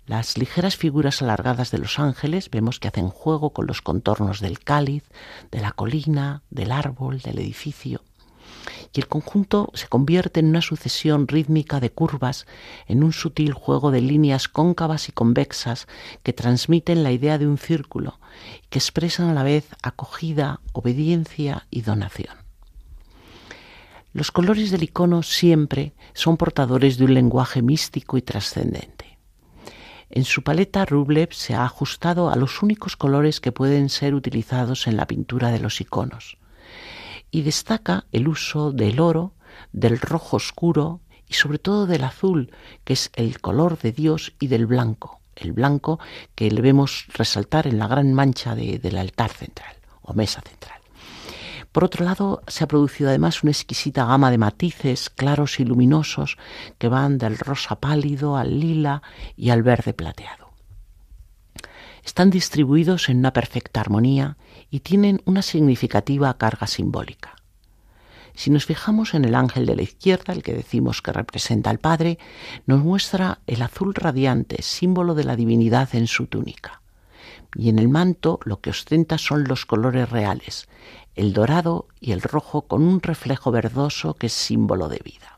[0.06, 4.58] Las ligeras figuras alargadas de los ángeles vemos que hacen juego con los contornos del
[4.58, 5.04] cáliz,
[5.52, 8.02] de la colina, del árbol, del edificio
[8.96, 12.46] y el conjunto se convierte en una sucesión rítmica de curvas,
[12.86, 15.86] en un sutil juego de líneas cóncavas y convexas
[16.22, 18.18] que transmiten la idea de un círculo
[18.62, 22.34] y que expresan a la vez acogida, obediencia y donación.
[24.12, 29.18] Los colores del icono siempre son portadores de un lenguaje místico y trascendente.
[30.08, 34.86] En su paleta Rublev se ha ajustado a los únicos colores que pueden ser utilizados
[34.86, 36.38] en la pintura de los iconos
[37.30, 39.34] y destaca el uso del oro,
[39.72, 42.50] del rojo oscuro y sobre todo del azul,
[42.84, 45.98] que es el color de Dios, y del blanco, el blanco
[46.34, 50.80] que le vemos resaltar en la gran mancha del altar central o mesa central.
[51.72, 56.38] Por otro lado, se ha producido además una exquisita gama de matices claros y luminosos
[56.78, 59.02] que van del rosa pálido al lila
[59.36, 60.45] y al verde plateado.
[62.06, 64.36] Están distribuidos en una perfecta armonía
[64.70, 67.34] y tienen una significativa carga simbólica.
[68.32, 71.80] Si nos fijamos en el ángel de la izquierda, el que decimos que representa al
[71.80, 72.18] Padre,
[72.64, 76.80] nos muestra el azul radiante, símbolo de la divinidad en su túnica.
[77.56, 80.68] Y en el manto lo que ostenta son los colores reales,
[81.16, 85.35] el dorado y el rojo con un reflejo verdoso que es símbolo de vida.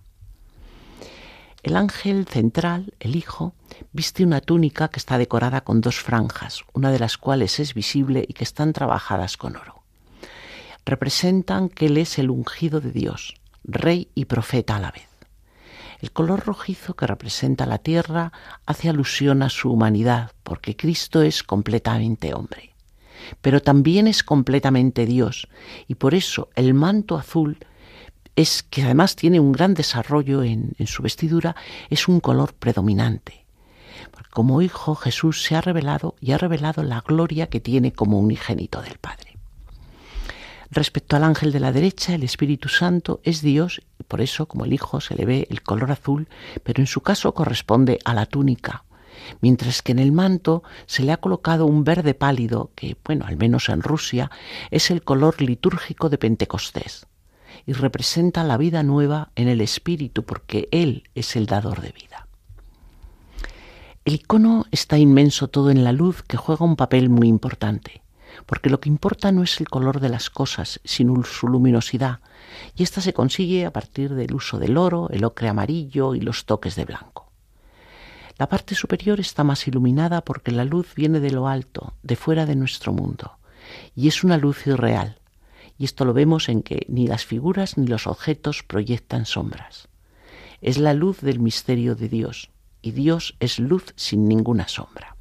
[1.63, 3.55] El ángel central, el Hijo,
[3.93, 8.25] viste una túnica que está decorada con dos franjas, una de las cuales es visible
[8.27, 9.83] y que están trabajadas con oro.
[10.87, 15.09] Representan que Él es el ungido de Dios, rey y profeta a la vez.
[16.01, 18.33] El color rojizo que representa la tierra
[18.65, 22.73] hace alusión a su humanidad, porque Cristo es completamente hombre.
[23.43, 25.49] Pero también es completamente Dios,
[25.89, 27.59] y por eso el manto azul
[28.39, 31.57] es que además tiene un gran desarrollo en, su vestidura,
[31.91, 33.45] es un color predominante.
[34.31, 38.81] Como hijo Jesús se ha revelado y ha revelado la gloria que tiene como unigénito
[38.81, 39.37] del Padre.
[40.71, 44.67] Respecto al ángel de la derecha, el Espíritu Santo es Dios y por eso, como
[44.67, 46.29] el Hijo, se le ve el color azul,
[46.63, 48.85] pero en su caso corresponde a la túnica,
[49.41, 53.37] mientras que en el manto se le ha colocado un verde pálido que, bueno, al
[53.37, 54.31] menos en Rusia,
[54.71, 57.09] es el color litúrgico de Pentecostés
[57.69, 62.27] y representa la vida nueva en el Espíritu porque Él es el dador de vida.
[64.07, 68.01] El icono está inmenso todo en la luz que juega un papel muy importante,
[68.47, 72.21] porque lo que importa no es el color de las cosas, sino su luminosidad,
[72.75, 76.47] y esta se consigue a partir del uso del oro, el ocre amarillo y los
[76.47, 77.31] toques de blanco.
[78.39, 82.47] La parte superior está más iluminada porque la luz viene de lo alto, de fuera
[82.47, 83.37] de nuestro mundo,
[83.95, 85.18] y es una luz irreal.
[85.79, 89.89] Y esto lo vemos en que ni las figuras ni los objetos proyectan sombras.
[90.61, 92.51] Es la luz del misterio de Dios,
[92.83, 95.17] y Dios es luz sin ninguna sombra.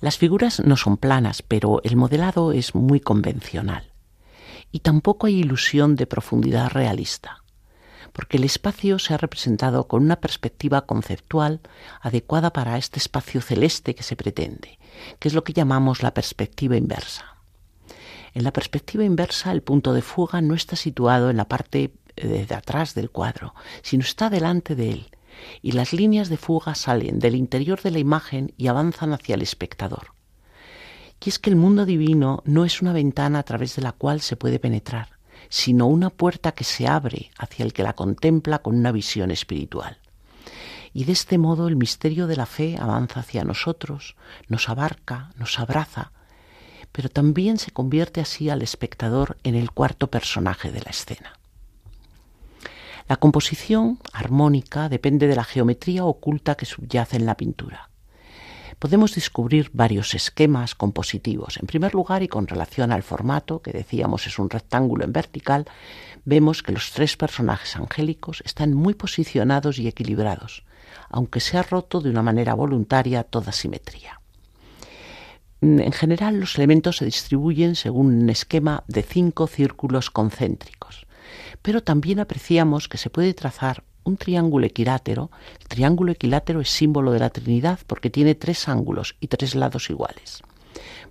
[0.00, 3.92] Las figuras no son planas, pero el modelado es muy convencional.
[4.72, 7.44] Y tampoco hay ilusión de profundidad realista
[8.14, 11.60] porque el espacio se ha representado con una perspectiva conceptual
[12.00, 14.78] adecuada para este espacio celeste que se pretende,
[15.18, 17.33] que es lo que llamamos la perspectiva inversa.
[18.34, 22.46] En la perspectiva inversa el punto de fuga no está situado en la parte eh,
[22.48, 25.10] de atrás del cuadro, sino está delante de él,
[25.62, 29.42] y las líneas de fuga salen del interior de la imagen y avanzan hacia el
[29.42, 30.14] espectador.
[31.24, 34.20] Y es que el mundo divino no es una ventana a través de la cual
[34.20, 35.08] se puede penetrar,
[35.48, 39.96] sino una puerta que se abre hacia el que la contempla con una visión espiritual.
[40.92, 44.16] Y de este modo el misterio de la fe avanza hacia nosotros,
[44.48, 46.12] nos abarca, nos abraza,
[46.94, 51.38] pero también se convierte así al espectador en el cuarto personaje de la escena.
[53.08, 57.90] La composición armónica depende de la geometría oculta que subyace en la pintura
[58.78, 61.56] podemos descubrir varios esquemas compositivos.
[61.56, 65.66] En primer lugar, y con relación al formato, que decíamos es un rectángulo en vertical,
[66.24, 70.64] vemos que los tres personajes angélicos están muy posicionados y equilibrados,
[71.08, 74.20] aunque se ha roto de una manera voluntaria toda simetría.
[75.60, 81.06] En general, los elementos se distribuyen según un esquema de cinco círculos concéntricos,
[81.62, 85.30] pero también apreciamos que se puede trazar un triángulo equilátero,
[85.60, 89.88] el triángulo equilátero es símbolo de la Trinidad porque tiene tres ángulos y tres lados
[89.88, 90.42] iguales.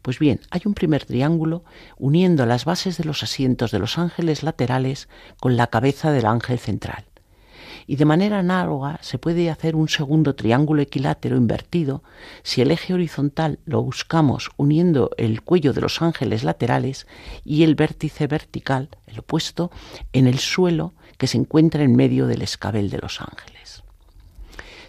[0.01, 1.63] Pues bien, hay un primer triángulo
[1.97, 5.07] uniendo las bases de los asientos de los ángeles laterales
[5.39, 7.05] con la cabeza del ángel central.
[7.87, 12.03] Y de manera análoga se puede hacer un segundo triángulo equilátero invertido
[12.43, 17.07] si el eje horizontal lo buscamos uniendo el cuello de los ángeles laterales
[17.43, 19.71] y el vértice vertical, el opuesto,
[20.13, 23.83] en el suelo que se encuentra en medio del escabel de los ángeles.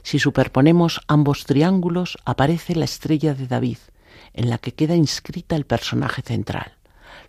[0.03, 3.79] Si superponemos ambos triángulos, aparece la estrella de David,
[4.35, 6.75] en la que queda inscrita el personaje central,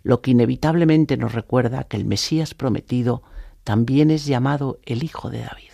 [0.02, 3.22] lo que inevitablemente nos recuerda que el Mesías prometido
[3.66, 5.72] también es llamado el Hijo de David.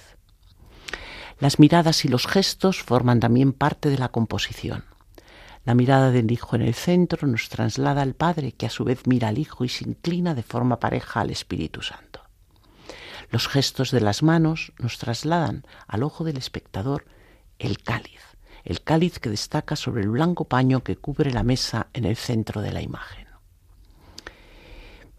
[1.38, 4.86] Las miradas y los gestos forman también parte de la composición.
[5.66, 9.06] La mirada del Hijo en el centro nos traslada al Padre, que a su vez
[9.06, 12.22] mira al Hijo y se inclina de forma pareja al Espíritu Santo.
[13.30, 17.04] Los gestos de las manos nos trasladan al ojo del espectador
[17.58, 18.22] el cáliz,
[18.64, 22.62] el cáliz que destaca sobre el blanco paño que cubre la mesa en el centro
[22.62, 23.26] de la imagen.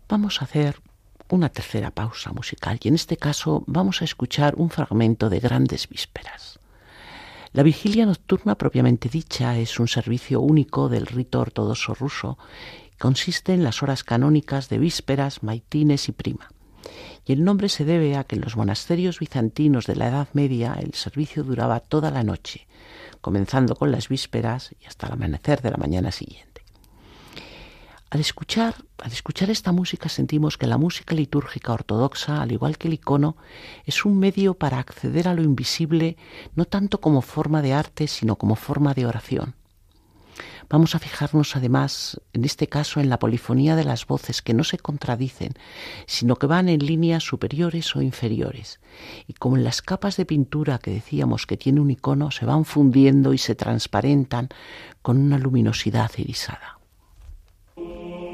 [0.09, 0.81] Vamos a hacer
[1.29, 5.87] una tercera pausa musical y en este caso vamos a escuchar un fragmento de Grandes
[5.89, 6.59] Vísperas.
[7.51, 12.37] La vigilia nocturna propiamente dicha es un servicio único del rito ortodoxo ruso.
[12.97, 16.49] Consiste en las horas canónicas de vísperas, maitines y prima
[17.25, 20.75] y el nombre se debe a que en los monasterios bizantinos de la Edad Media
[20.79, 22.67] el servicio duraba toda la noche,
[23.21, 26.62] comenzando con las vísperas y hasta el amanecer de la mañana siguiente.
[28.13, 32.87] Al escuchar, al escuchar esta música sentimos que la música litúrgica ortodoxa, al igual que
[32.87, 33.37] el icono,
[33.85, 36.15] es un medio para acceder a lo invisible
[36.53, 39.55] no tanto como forma de arte, sino como forma de oración.
[40.69, 44.63] Vamos a fijarnos además, en este caso, en la polifonía de las voces que no
[44.63, 45.53] se contradicen,
[46.05, 48.79] sino que van en líneas superiores o inferiores.
[49.25, 52.63] Y como en las capas de pintura que decíamos que tiene un icono, se van
[52.63, 54.49] fundiendo y se transparentan
[55.01, 56.72] con una luminosidad irisada.
[57.75, 58.32] Música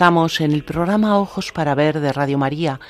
[0.00, 2.80] Estamos en el programa Ojos para Ver de Radio María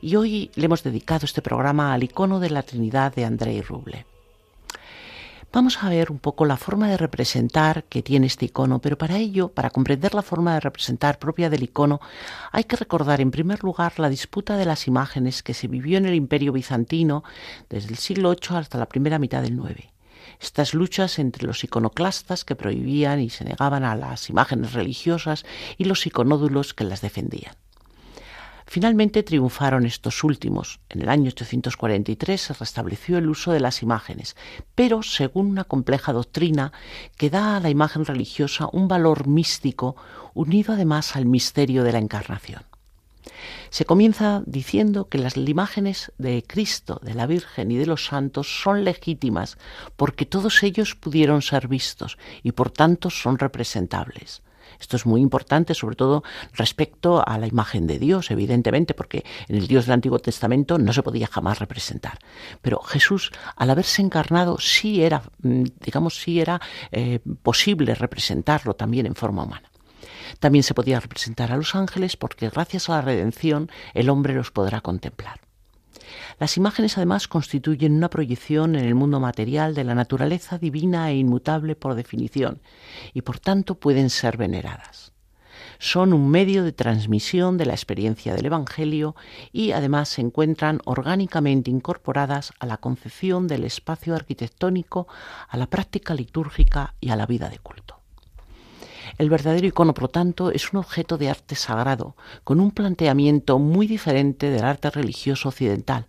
[0.00, 4.06] y hoy le hemos dedicado este programa al icono de la Trinidad de Andrei Ruble.
[5.52, 9.18] Vamos a ver un poco la forma de representar que tiene este icono, pero para
[9.18, 12.00] ello, para comprender la forma de representar propia del icono,
[12.52, 16.06] hay que recordar en primer lugar la disputa de las imágenes que se vivió en
[16.06, 17.24] el Imperio bizantino
[17.68, 19.89] desde el siglo VIII hasta la primera mitad del IX
[20.40, 25.44] estas luchas entre los iconoclastas que prohibían y se negaban a las imágenes religiosas
[25.76, 27.54] y los iconódulos que las defendían.
[28.72, 30.78] Finalmente triunfaron estos últimos.
[30.90, 34.36] En el año 843 se restableció el uso de las imágenes,
[34.76, 36.72] pero según una compleja doctrina
[37.16, 39.96] que da a la imagen religiosa un valor místico
[40.34, 42.69] unido además al misterio de la encarnación.
[43.70, 48.62] Se comienza diciendo que las imágenes de Cristo, de la Virgen y de los santos
[48.62, 49.58] son legítimas
[49.96, 54.42] porque todos ellos pudieron ser vistos y por tanto son representables.
[54.78, 59.56] Esto es muy importante, sobre todo respecto a la imagen de Dios, evidentemente, porque en
[59.56, 62.18] el Dios del Antiguo Testamento no se podía jamás representar.
[62.62, 66.60] Pero Jesús, al haberse encarnado, sí era, mm, digamos, sí era
[66.92, 69.69] eh, posible representarlo también en forma humana.
[70.38, 74.50] También se podía representar a los ángeles porque gracias a la redención el hombre los
[74.50, 75.40] podrá contemplar.
[76.38, 81.16] Las imágenes además constituyen una proyección en el mundo material de la naturaleza divina e
[81.16, 82.60] inmutable por definición
[83.12, 85.12] y por tanto pueden ser veneradas.
[85.78, 89.14] Son un medio de transmisión de la experiencia del Evangelio
[89.52, 95.08] y además se encuentran orgánicamente incorporadas a la concepción del espacio arquitectónico,
[95.48, 97.99] a la práctica litúrgica y a la vida de culto.
[99.20, 103.86] El verdadero icono, por tanto, es un objeto de arte sagrado, con un planteamiento muy
[103.86, 106.06] diferente del arte religioso occidental,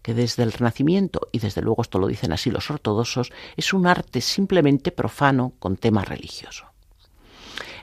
[0.00, 3.86] que desde el Renacimiento, y desde luego esto lo dicen así los ortodoxos, es un
[3.86, 6.64] arte simplemente profano con tema religioso.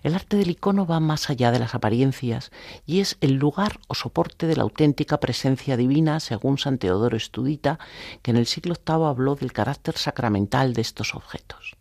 [0.01, 2.49] El arte del icono va más allá de las apariencias
[2.87, 7.77] y es el lugar o soporte de la auténtica presencia divina, según San Teodoro Estudita,
[8.23, 11.75] que en el siglo VIII habló del carácter sacramental de estos objetos.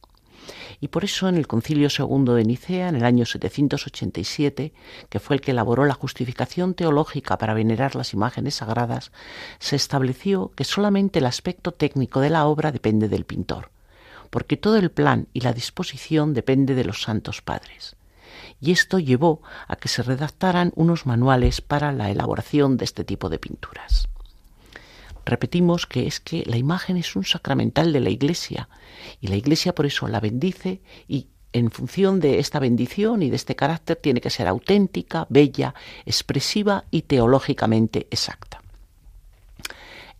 [0.80, 4.72] Y por eso en el Concilio II de Nicea, en el año 787,
[5.08, 9.12] que fue el que elaboró la justificación teológica para venerar las imágenes sagradas,
[9.58, 13.70] se estableció que solamente el aspecto técnico de la obra depende del pintor,
[14.30, 17.96] porque todo el plan y la disposición depende de los santos padres
[18.60, 23.28] y esto llevó a que se redactaran unos manuales para la elaboración de este tipo
[23.28, 24.08] de pinturas.
[25.30, 28.68] Repetimos que es que la imagen es un sacramental de la Iglesia
[29.20, 33.36] y la Iglesia por eso la bendice y en función de esta bendición y de
[33.36, 35.72] este carácter tiene que ser auténtica, bella,
[36.04, 38.60] expresiva y teológicamente exacta.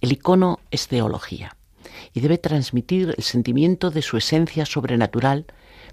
[0.00, 1.56] El icono es teología
[2.14, 5.46] y debe transmitir el sentimiento de su esencia sobrenatural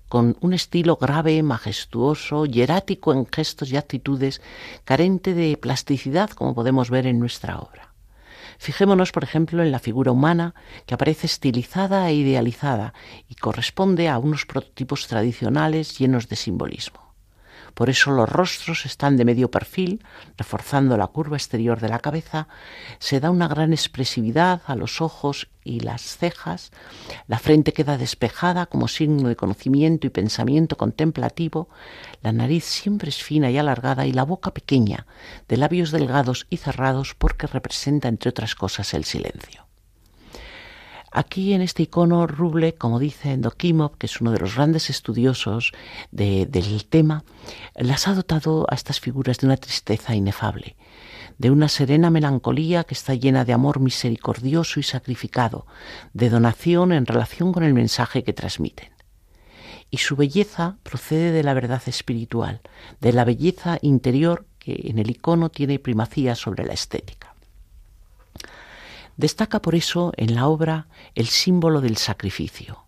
[0.09, 4.43] con un estilo grave, majestuoso, hierático en gestos y actitudes,
[4.83, 7.86] carente de plasticidad como podemos ver en nuestra obra.
[8.57, 10.55] Fijémonos, por ejemplo, en la figura humana
[10.85, 12.93] que aparece estilizada e idealizada
[13.27, 17.06] y corresponde a unos prototipos tradicionales llenos de simbolismo.
[17.77, 20.03] Por eso los rostros están de medio perfil,
[20.35, 22.47] reforzando la curva exterior de la cabeza,
[22.97, 26.71] se da una gran expresividad a los ojos y las cejas,
[27.27, 31.69] la frente queda despejada como signo de conocimiento y pensamiento contemplativo,
[32.23, 35.05] la nariz siempre es fina y alargada y la boca pequeña,
[35.47, 39.66] de labios delgados y cerrados porque representa, entre otras cosas, el silencio.
[41.11, 45.71] Aquí en este icono Ruble, como dice Endokimov, que es uno de los grandes estudiosos
[46.11, 47.23] del tema,
[47.75, 50.75] las ha dotado a estas figuras de una tristeza inefable,
[51.37, 55.65] de una serena melancolía que está llena de amor misericordioso y sacrificado,
[56.13, 58.89] de donación en relación con el mensaje que transmiten.
[59.89, 62.59] Y su belleza procede de la verdad espiritual,
[62.99, 67.36] de la belleza interior que en el icono tiene primacía sobre la estética.
[69.17, 72.85] Destaca por eso en la obra el símbolo del sacrificio.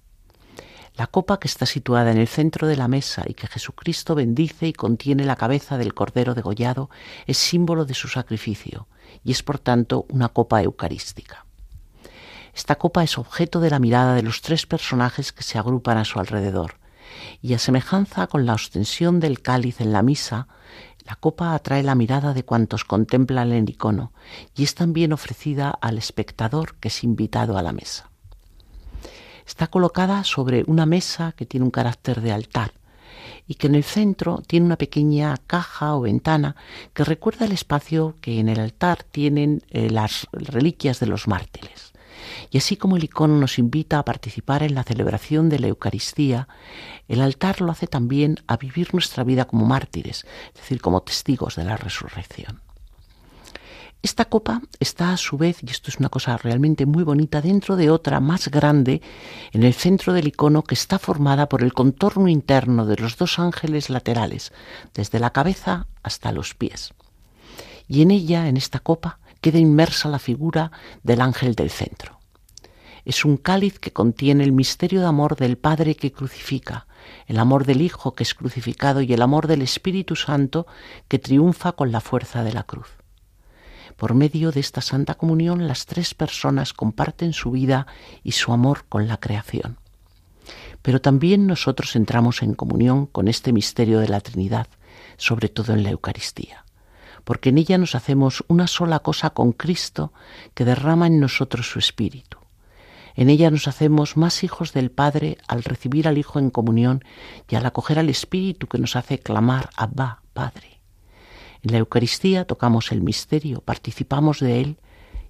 [0.96, 4.68] La copa que está situada en el centro de la mesa y que Jesucristo bendice
[4.68, 6.92] y contiene la cabeza del Cordero degollado
[7.26, 8.88] es símbolo de su sacrificio
[9.24, 11.46] y es por tanto una copa eucarística.
[12.54, 16.06] Esta copa es objeto de la mirada de los tres personajes que se agrupan a
[16.06, 16.76] su alrededor,
[17.42, 20.48] y a semejanza con la ostensión del cáliz en la misa,
[21.06, 24.12] la copa atrae la mirada de cuantos contemplan el icono
[24.56, 28.10] y es también ofrecida al espectador que es invitado a la mesa.
[29.46, 32.74] Está colocada sobre una mesa que tiene un carácter de altar
[33.48, 36.56] y que en el centro tiene una pequeña caja o ventana
[36.94, 41.89] que recuerda el espacio que en el altar tienen eh, las reliquias de los mártires.
[42.52, 46.48] Y así como el icono nos invita a participar en la celebración de la Eucaristía,
[47.08, 51.56] el altar lo hace también a vivir nuestra vida como mártires, es decir, como testigos
[51.56, 52.62] de la resurrección.
[54.02, 57.76] Esta copa está a su vez, y esto es una cosa realmente muy bonita, dentro
[57.76, 59.02] de otra más grande
[59.52, 63.40] en el centro del icono que está formada por el contorno interno de los dos
[63.40, 64.54] ángeles laterales,
[64.94, 66.94] desde la cabeza hasta los pies.
[67.90, 70.72] Y en ella, en esta copa, queda inmersa la figura
[71.04, 72.20] del ángel del centro.
[73.06, 76.86] Es un cáliz que contiene el misterio de amor del Padre que crucifica,
[77.28, 80.68] el amor del Hijo que es crucificado y el amor del Espíritu Santo
[81.08, 82.90] que triunfa con la fuerza de la cruz.
[83.96, 87.88] Por medio de esta Santa Comunión las tres personas comparten su vida
[88.24, 89.78] y su amor con la creación.
[90.82, 94.68] Pero también nosotros entramos en comunión con este misterio de la Trinidad,
[95.18, 96.64] sobre todo en la Eucaristía,
[97.24, 100.14] porque en ella nos hacemos una sola cosa con Cristo
[100.54, 102.38] que derrama en nosotros su Espíritu.
[103.16, 107.04] En ella nos hacemos más hijos del Padre al recibir al Hijo en comunión
[107.50, 110.80] y al acoger al Espíritu que nos hace clamar Abba, Padre.
[111.62, 114.78] En la Eucaristía tocamos el misterio, participamos de él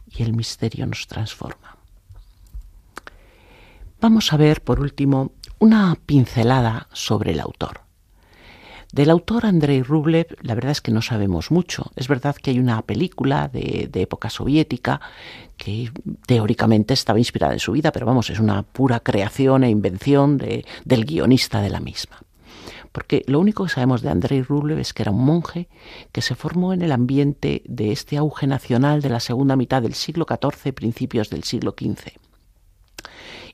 [0.05, 1.77] y el misterio nos transforma.
[4.01, 7.88] Vamos a ver, por último, una pincelada sobre el autor.
[8.91, 11.91] Del autor Andrei Rublev, la verdad es que no sabemos mucho.
[11.95, 14.99] Es verdad que hay una película de, época soviética
[15.57, 15.91] que
[16.25, 21.05] teóricamente estaba inspirada en su vida, pero vamos, es una pura creación e invención del
[21.05, 22.19] guionista de la misma
[22.91, 25.69] porque lo único que sabemos de Andrei Rublev es que era un monje
[26.11, 29.93] que se formó en el ambiente de este auge nacional de la segunda mitad del
[29.93, 32.13] siglo XIV, principios del siglo XV.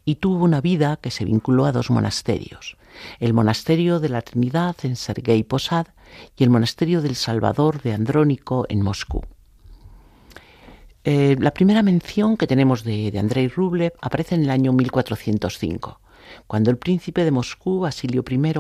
[0.06, 2.78] Y tuvo una vida que se vinculó a dos monasterios,
[3.20, 5.88] el monasterio de la Trinidad en Sergei Posad
[6.38, 9.22] y el monasterio del Salvador de Andrónico en Moscú.
[11.04, 16.02] Eh, la primera mención que tenemos de, de Andrei Rublev aparece en el año 1405
[16.48, 18.54] cuando el príncipe de Moscú, Basilio I,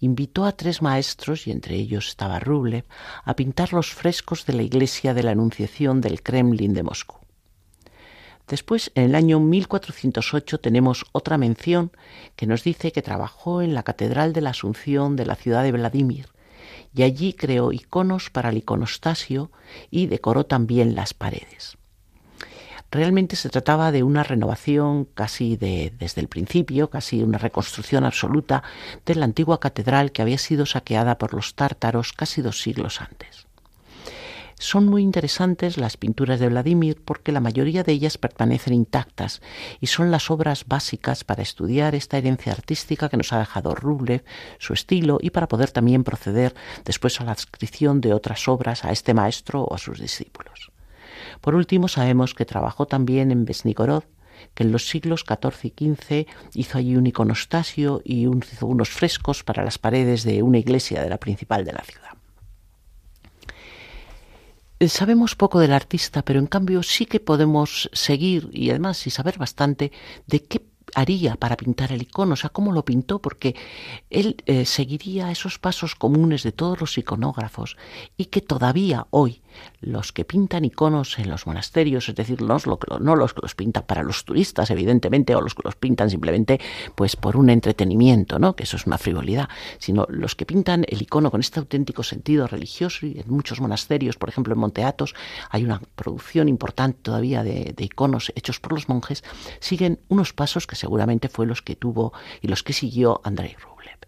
[0.00, 2.84] invitó a tres maestros, y entre ellos estaba Rublev,
[3.24, 7.16] a pintar los frescos de la iglesia de la Anunciación del Kremlin de Moscú.
[8.48, 11.92] Después, en el año 1408, tenemos otra mención
[12.34, 15.72] que nos dice que trabajó en la Catedral de la Asunción de la ciudad de
[15.72, 16.28] Vladimir
[16.94, 19.50] y allí creó iconos para el iconostasio
[19.90, 21.76] y decoró también las paredes.
[22.90, 28.62] Realmente se trataba de una renovación casi de, desde el principio, casi una reconstrucción absoluta
[29.04, 33.47] de la antigua catedral que había sido saqueada por los tártaros casi dos siglos antes.
[34.60, 39.40] Son muy interesantes las pinturas de Vladimir porque la mayoría de ellas permanecen intactas
[39.80, 44.24] y son las obras básicas para estudiar esta herencia artística que nos ha dejado Rublev,
[44.58, 48.90] su estilo y para poder también proceder después a la adscripción de otras obras a
[48.90, 50.72] este maestro o a sus discípulos.
[51.40, 54.02] Por último, sabemos que trabajó también en Vesnigorod,
[54.54, 59.44] que en los siglos XIV y XV hizo allí un iconostasio y hizo unos frescos
[59.44, 62.17] para las paredes de una iglesia de la principal de la ciudad.
[64.80, 69.10] Eh, sabemos poco del artista, pero en cambio sí que podemos seguir y además y
[69.10, 69.90] saber bastante
[70.26, 70.62] de qué
[70.94, 73.56] haría para pintar el icono, o sea, cómo lo pintó, porque
[74.08, 77.76] él eh, seguiría esos pasos comunes de todos los iconógrafos
[78.16, 79.42] y que todavía hoy
[79.80, 84.02] los que pintan iconos en los monasterios, es decir, no los que los pintan para
[84.02, 86.60] los turistas, evidentemente, o los que los pintan simplemente
[86.94, 88.54] pues por un entretenimiento, ¿no?
[88.56, 92.46] que eso es una frivolidad, sino los que pintan el icono con este auténtico sentido
[92.46, 95.14] religioso y en muchos monasterios, por ejemplo en Monteatos,
[95.50, 99.24] hay una producción importante todavía de, de iconos hechos por los monjes,
[99.60, 103.98] siguen unos pasos que seguramente fue los que tuvo y los que siguió Andrei Rublev.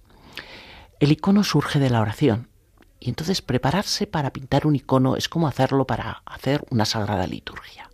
[1.01, 2.50] El icono surge de la oración,
[3.01, 7.91] y entonces prepararse para pintar un icono es como hacerlo para hacer una sagrada liturgia.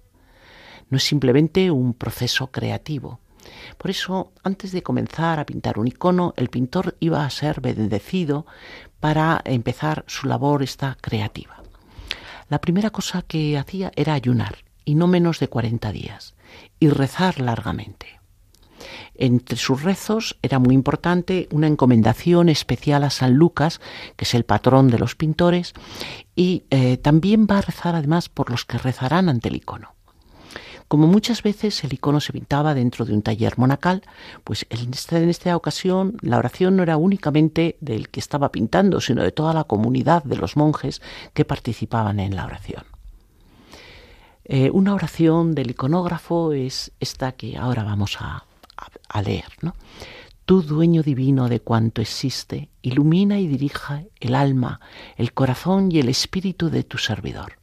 [0.90, 3.20] No es simplemente un proceso creativo.
[3.78, 8.46] Por eso, antes de comenzar a pintar un icono, el pintor iba a ser bendecido
[8.98, 11.62] para empezar su labor esta creativa.
[12.48, 16.34] La primera cosa que hacía era ayunar, y no menos de 40 días,
[16.80, 18.20] y rezar largamente.
[19.14, 23.80] Entre sus rezos era muy importante una encomendación especial a San Lucas,
[24.16, 25.72] que es el patrón de los pintores,
[26.34, 29.96] y eh, también va a rezar además por los que rezarán ante el icono.
[30.88, 34.02] Como muchas veces el icono se pintaba dentro de un taller monacal,
[34.44, 39.00] pues en esta, en esta ocasión la oración no era únicamente del que estaba pintando,
[39.00, 41.02] sino de toda la comunidad de los monjes
[41.34, 42.84] que participaban en la oración.
[44.44, 48.45] Eh, una oración del iconógrafo es esta que ahora vamos a,
[48.76, 49.52] a, leer.
[49.62, 49.74] ¿no?
[50.44, 54.80] Tú, dueño divino de cuanto existe, ilumina y dirija el alma,
[55.16, 57.58] el corazón y el espíritu de tu servidor.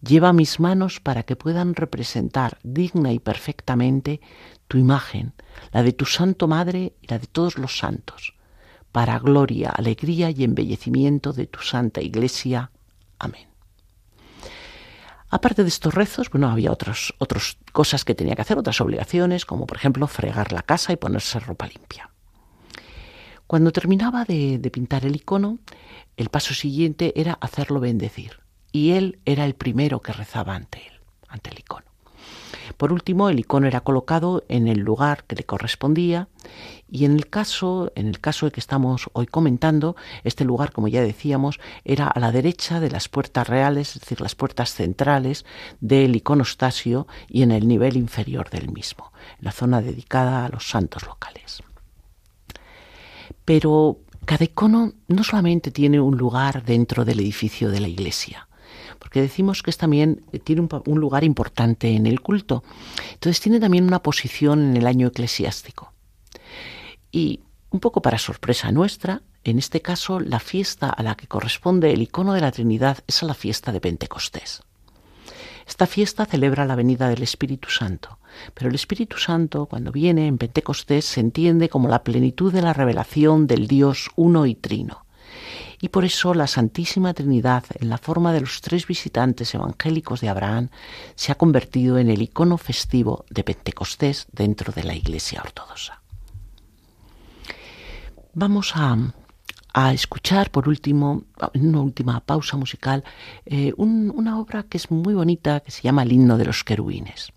[0.00, 4.20] Lleva mis manos para que puedan representar digna y perfectamente
[4.68, 5.32] tu imagen,
[5.72, 8.34] la de tu Santo Madre y la de todos los santos,
[8.92, 12.70] para gloria, alegría y embellecimiento de tu Santa Iglesia.
[13.18, 13.53] Amén.
[15.34, 17.12] Aparte de estos rezos, bueno, había otras
[17.72, 21.40] cosas que tenía que hacer, otras obligaciones, como por ejemplo fregar la casa y ponerse
[21.40, 22.08] ropa limpia.
[23.48, 25.58] Cuando terminaba de, de pintar el icono,
[26.16, 31.00] el paso siguiente era hacerlo bendecir, y él era el primero que rezaba ante él,
[31.26, 31.93] ante el icono.
[32.76, 36.28] Por último, el icono era colocado en el lugar que le correspondía
[36.90, 41.02] y en el caso, en el caso que estamos hoy comentando, este lugar, como ya
[41.02, 45.44] decíamos, era a la derecha de las puertas reales, es decir, las puertas centrales
[45.80, 50.68] del iconostasio y en el nivel inferior del mismo, en la zona dedicada a los
[50.68, 51.62] santos locales.
[53.44, 58.48] Pero cada icono no solamente tiene un lugar dentro del edificio de la iglesia,
[59.14, 62.64] porque decimos que es también eh, tiene un, lugar importante en el culto.
[63.12, 65.92] Entonces tiene también una posición en el año eclesiástico.
[67.12, 67.38] Y
[67.70, 72.02] un poco para sorpresa nuestra, en este caso la fiesta a la que corresponde el
[72.02, 74.64] icono de la Trinidad es a la fiesta de Pentecostés.
[75.64, 78.18] Esta fiesta celebra la venida del Espíritu Santo,
[78.52, 82.72] pero el Espíritu Santo, cuando viene en Pentecostés, se entiende como la plenitud de la
[82.72, 85.03] revelación del Dios uno y trino.
[85.80, 90.28] Y por eso la Santísima Trinidad, en la forma de los tres visitantes evangélicos de
[90.28, 90.68] Abraham,
[91.14, 96.00] se ha convertido en el icono festivo de Pentecostés dentro de la Iglesia Ortodoxa.
[98.34, 103.04] Vamos a, escuchar por último, en una última pausa musical,
[103.46, 107.32] eh, una obra que es muy bonita, que se llama El himno de los querubines.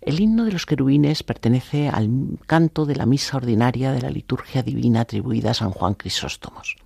[0.00, 2.08] El himno de los querubines pertenece al
[2.46, 6.76] canto de la misa ordinaria de la liturgia divina atribuida a San Juan Crisóstomos.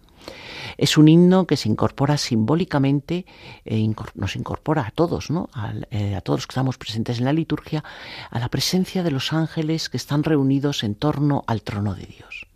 [0.77, 3.27] Es un himno que se incorpora simbólicamente,
[3.65, 5.49] eh, nos incorpora a todos, ¿no?
[5.91, 7.85] Eh, a, todos los que estamos presentes en la liturgia,
[8.31, 12.47] a la presencia de los ángeles que están reunidos en torno al trono de Dios.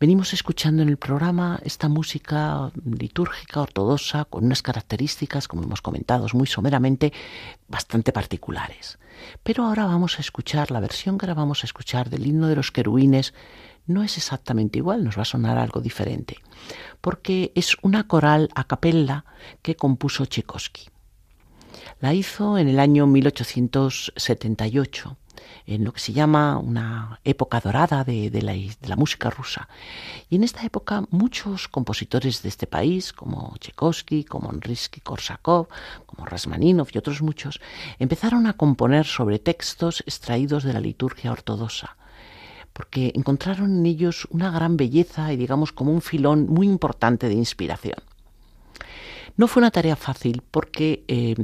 [0.00, 6.26] Venimos escuchando en el programa esta música litúrgica ortodoxa con unas características, como hemos comentado
[6.34, 7.12] muy someramente,
[7.68, 8.98] bastante particulares.
[9.42, 12.56] Pero ahora vamos a escuchar la versión que ahora vamos a escuchar del himno de
[12.56, 13.34] los querubines
[13.86, 16.38] no es exactamente igual, nos va a sonar algo diferente,
[17.00, 19.24] porque es una coral a capella
[19.62, 20.88] que compuso Tchaikovsky.
[22.00, 25.16] La hizo en el año 1878,
[25.66, 29.68] en lo que se llama una época dorada de, la, música rusa.
[30.28, 35.68] Y en esta época muchos compositores de este país, como Tchaikovsky, como Rimsky Korsakov,
[36.06, 37.60] como Rasmaninov y otros muchos,
[37.98, 41.96] empezaron a componer sobre textos extraídos de la liturgia ortodoxa
[42.74, 47.34] porque encontraron en ellos una gran belleza y digamos como un filón muy importante de
[47.34, 47.96] inspiración.
[49.36, 51.34] No fue una tarea fácil porque eh,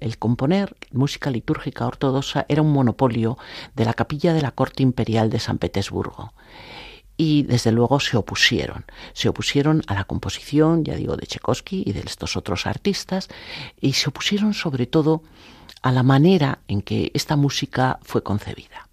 [0.00, 3.38] el componer música litúrgica ortodoxa era un monopolio
[3.74, 6.32] de la capilla de la corte imperial de San Petersburgo.
[7.16, 8.84] Y desde luego se opusieron.
[9.12, 13.28] Se opusieron a la composición, ya digo, de Tchaikovsky y de estos otros artistas,
[13.80, 15.22] y se opusieron sobre todo
[15.82, 18.89] a la manera en que esta música fue concebida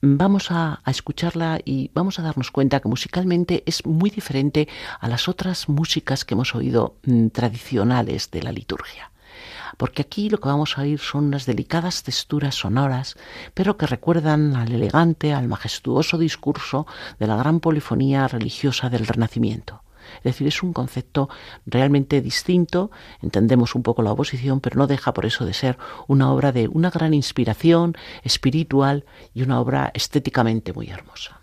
[0.00, 4.68] vamos a, escucharla y vamos a darnos cuenta que musicalmente es muy diferente
[5.00, 9.10] a las otras músicas que hemos oído mm, tradicionales de la liturgia.
[9.76, 13.16] Porque aquí lo que vamos a oír son unas delicadas texturas sonoras,
[13.54, 16.86] pero que recuerdan al elegante, al majestuoso discurso
[17.20, 19.82] de la gran polifonía religiosa del Renacimiento.
[20.18, 21.28] Es decir, es un concepto
[21.66, 22.90] realmente distinto,
[23.22, 26.68] entendemos un poco la oposición, pero no deja por eso de ser una obra de
[26.68, 29.04] una gran inspiración espiritual
[29.34, 31.37] y una obra estéticamente muy hermosa.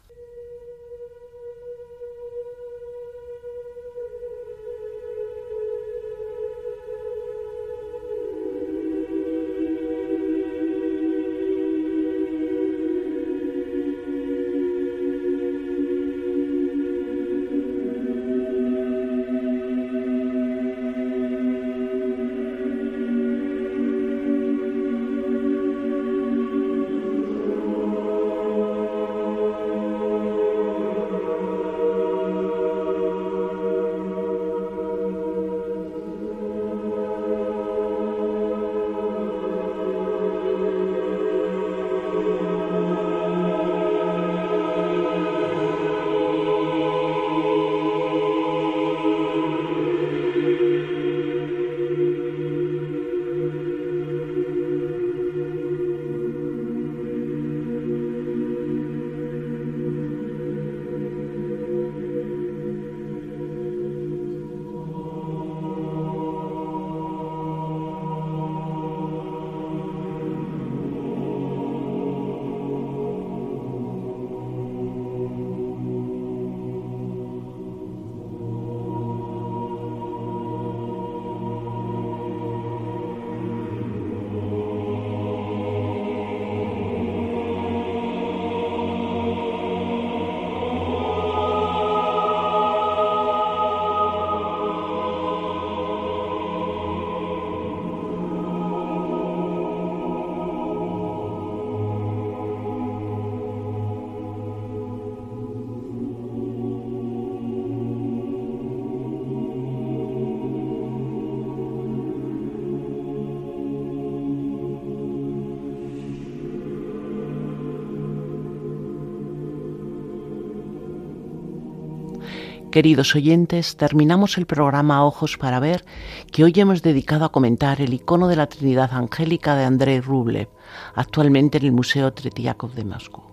[122.76, 125.86] Queridos oyentes, terminamos el programa Ojos para Ver
[126.30, 130.50] que hoy hemos dedicado a comentar el icono de la Trinidad Angélica de Andrei Rublev,
[130.94, 133.24] actualmente en el Museo Tretiakov de Moscú.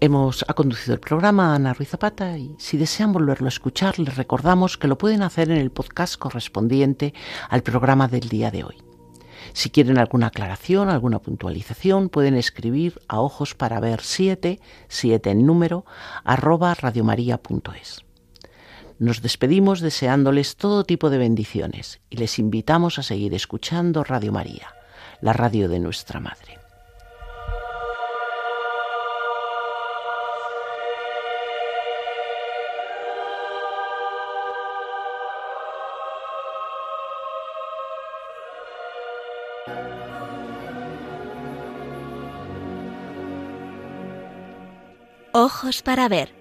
[0.00, 4.16] Hemos ha conducido el programa Ana Ruiz Zapata y si desean volverlo a escuchar les
[4.16, 7.14] recordamos que lo pueden hacer en el podcast correspondiente
[7.48, 8.76] al programa del día de hoy.
[9.52, 14.58] Si quieren alguna aclaración, alguna puntualización, pueden escribir a ojos para ver 7,
[14.88, 15.84] 7 en número,
[16.24, 18.05] arroba radiomaria.es.
[18.98, 24.74] Nos despedimos deseándoles todo tipo de bendiciones y les invitamos a seguir escuchando Radio María,
[25.20, 26.58] la radio de nuestra Madre.
[45.32, 46.34] Ojos para ver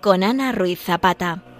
[0.00, 1.53] con Ana Ruiz Zapata.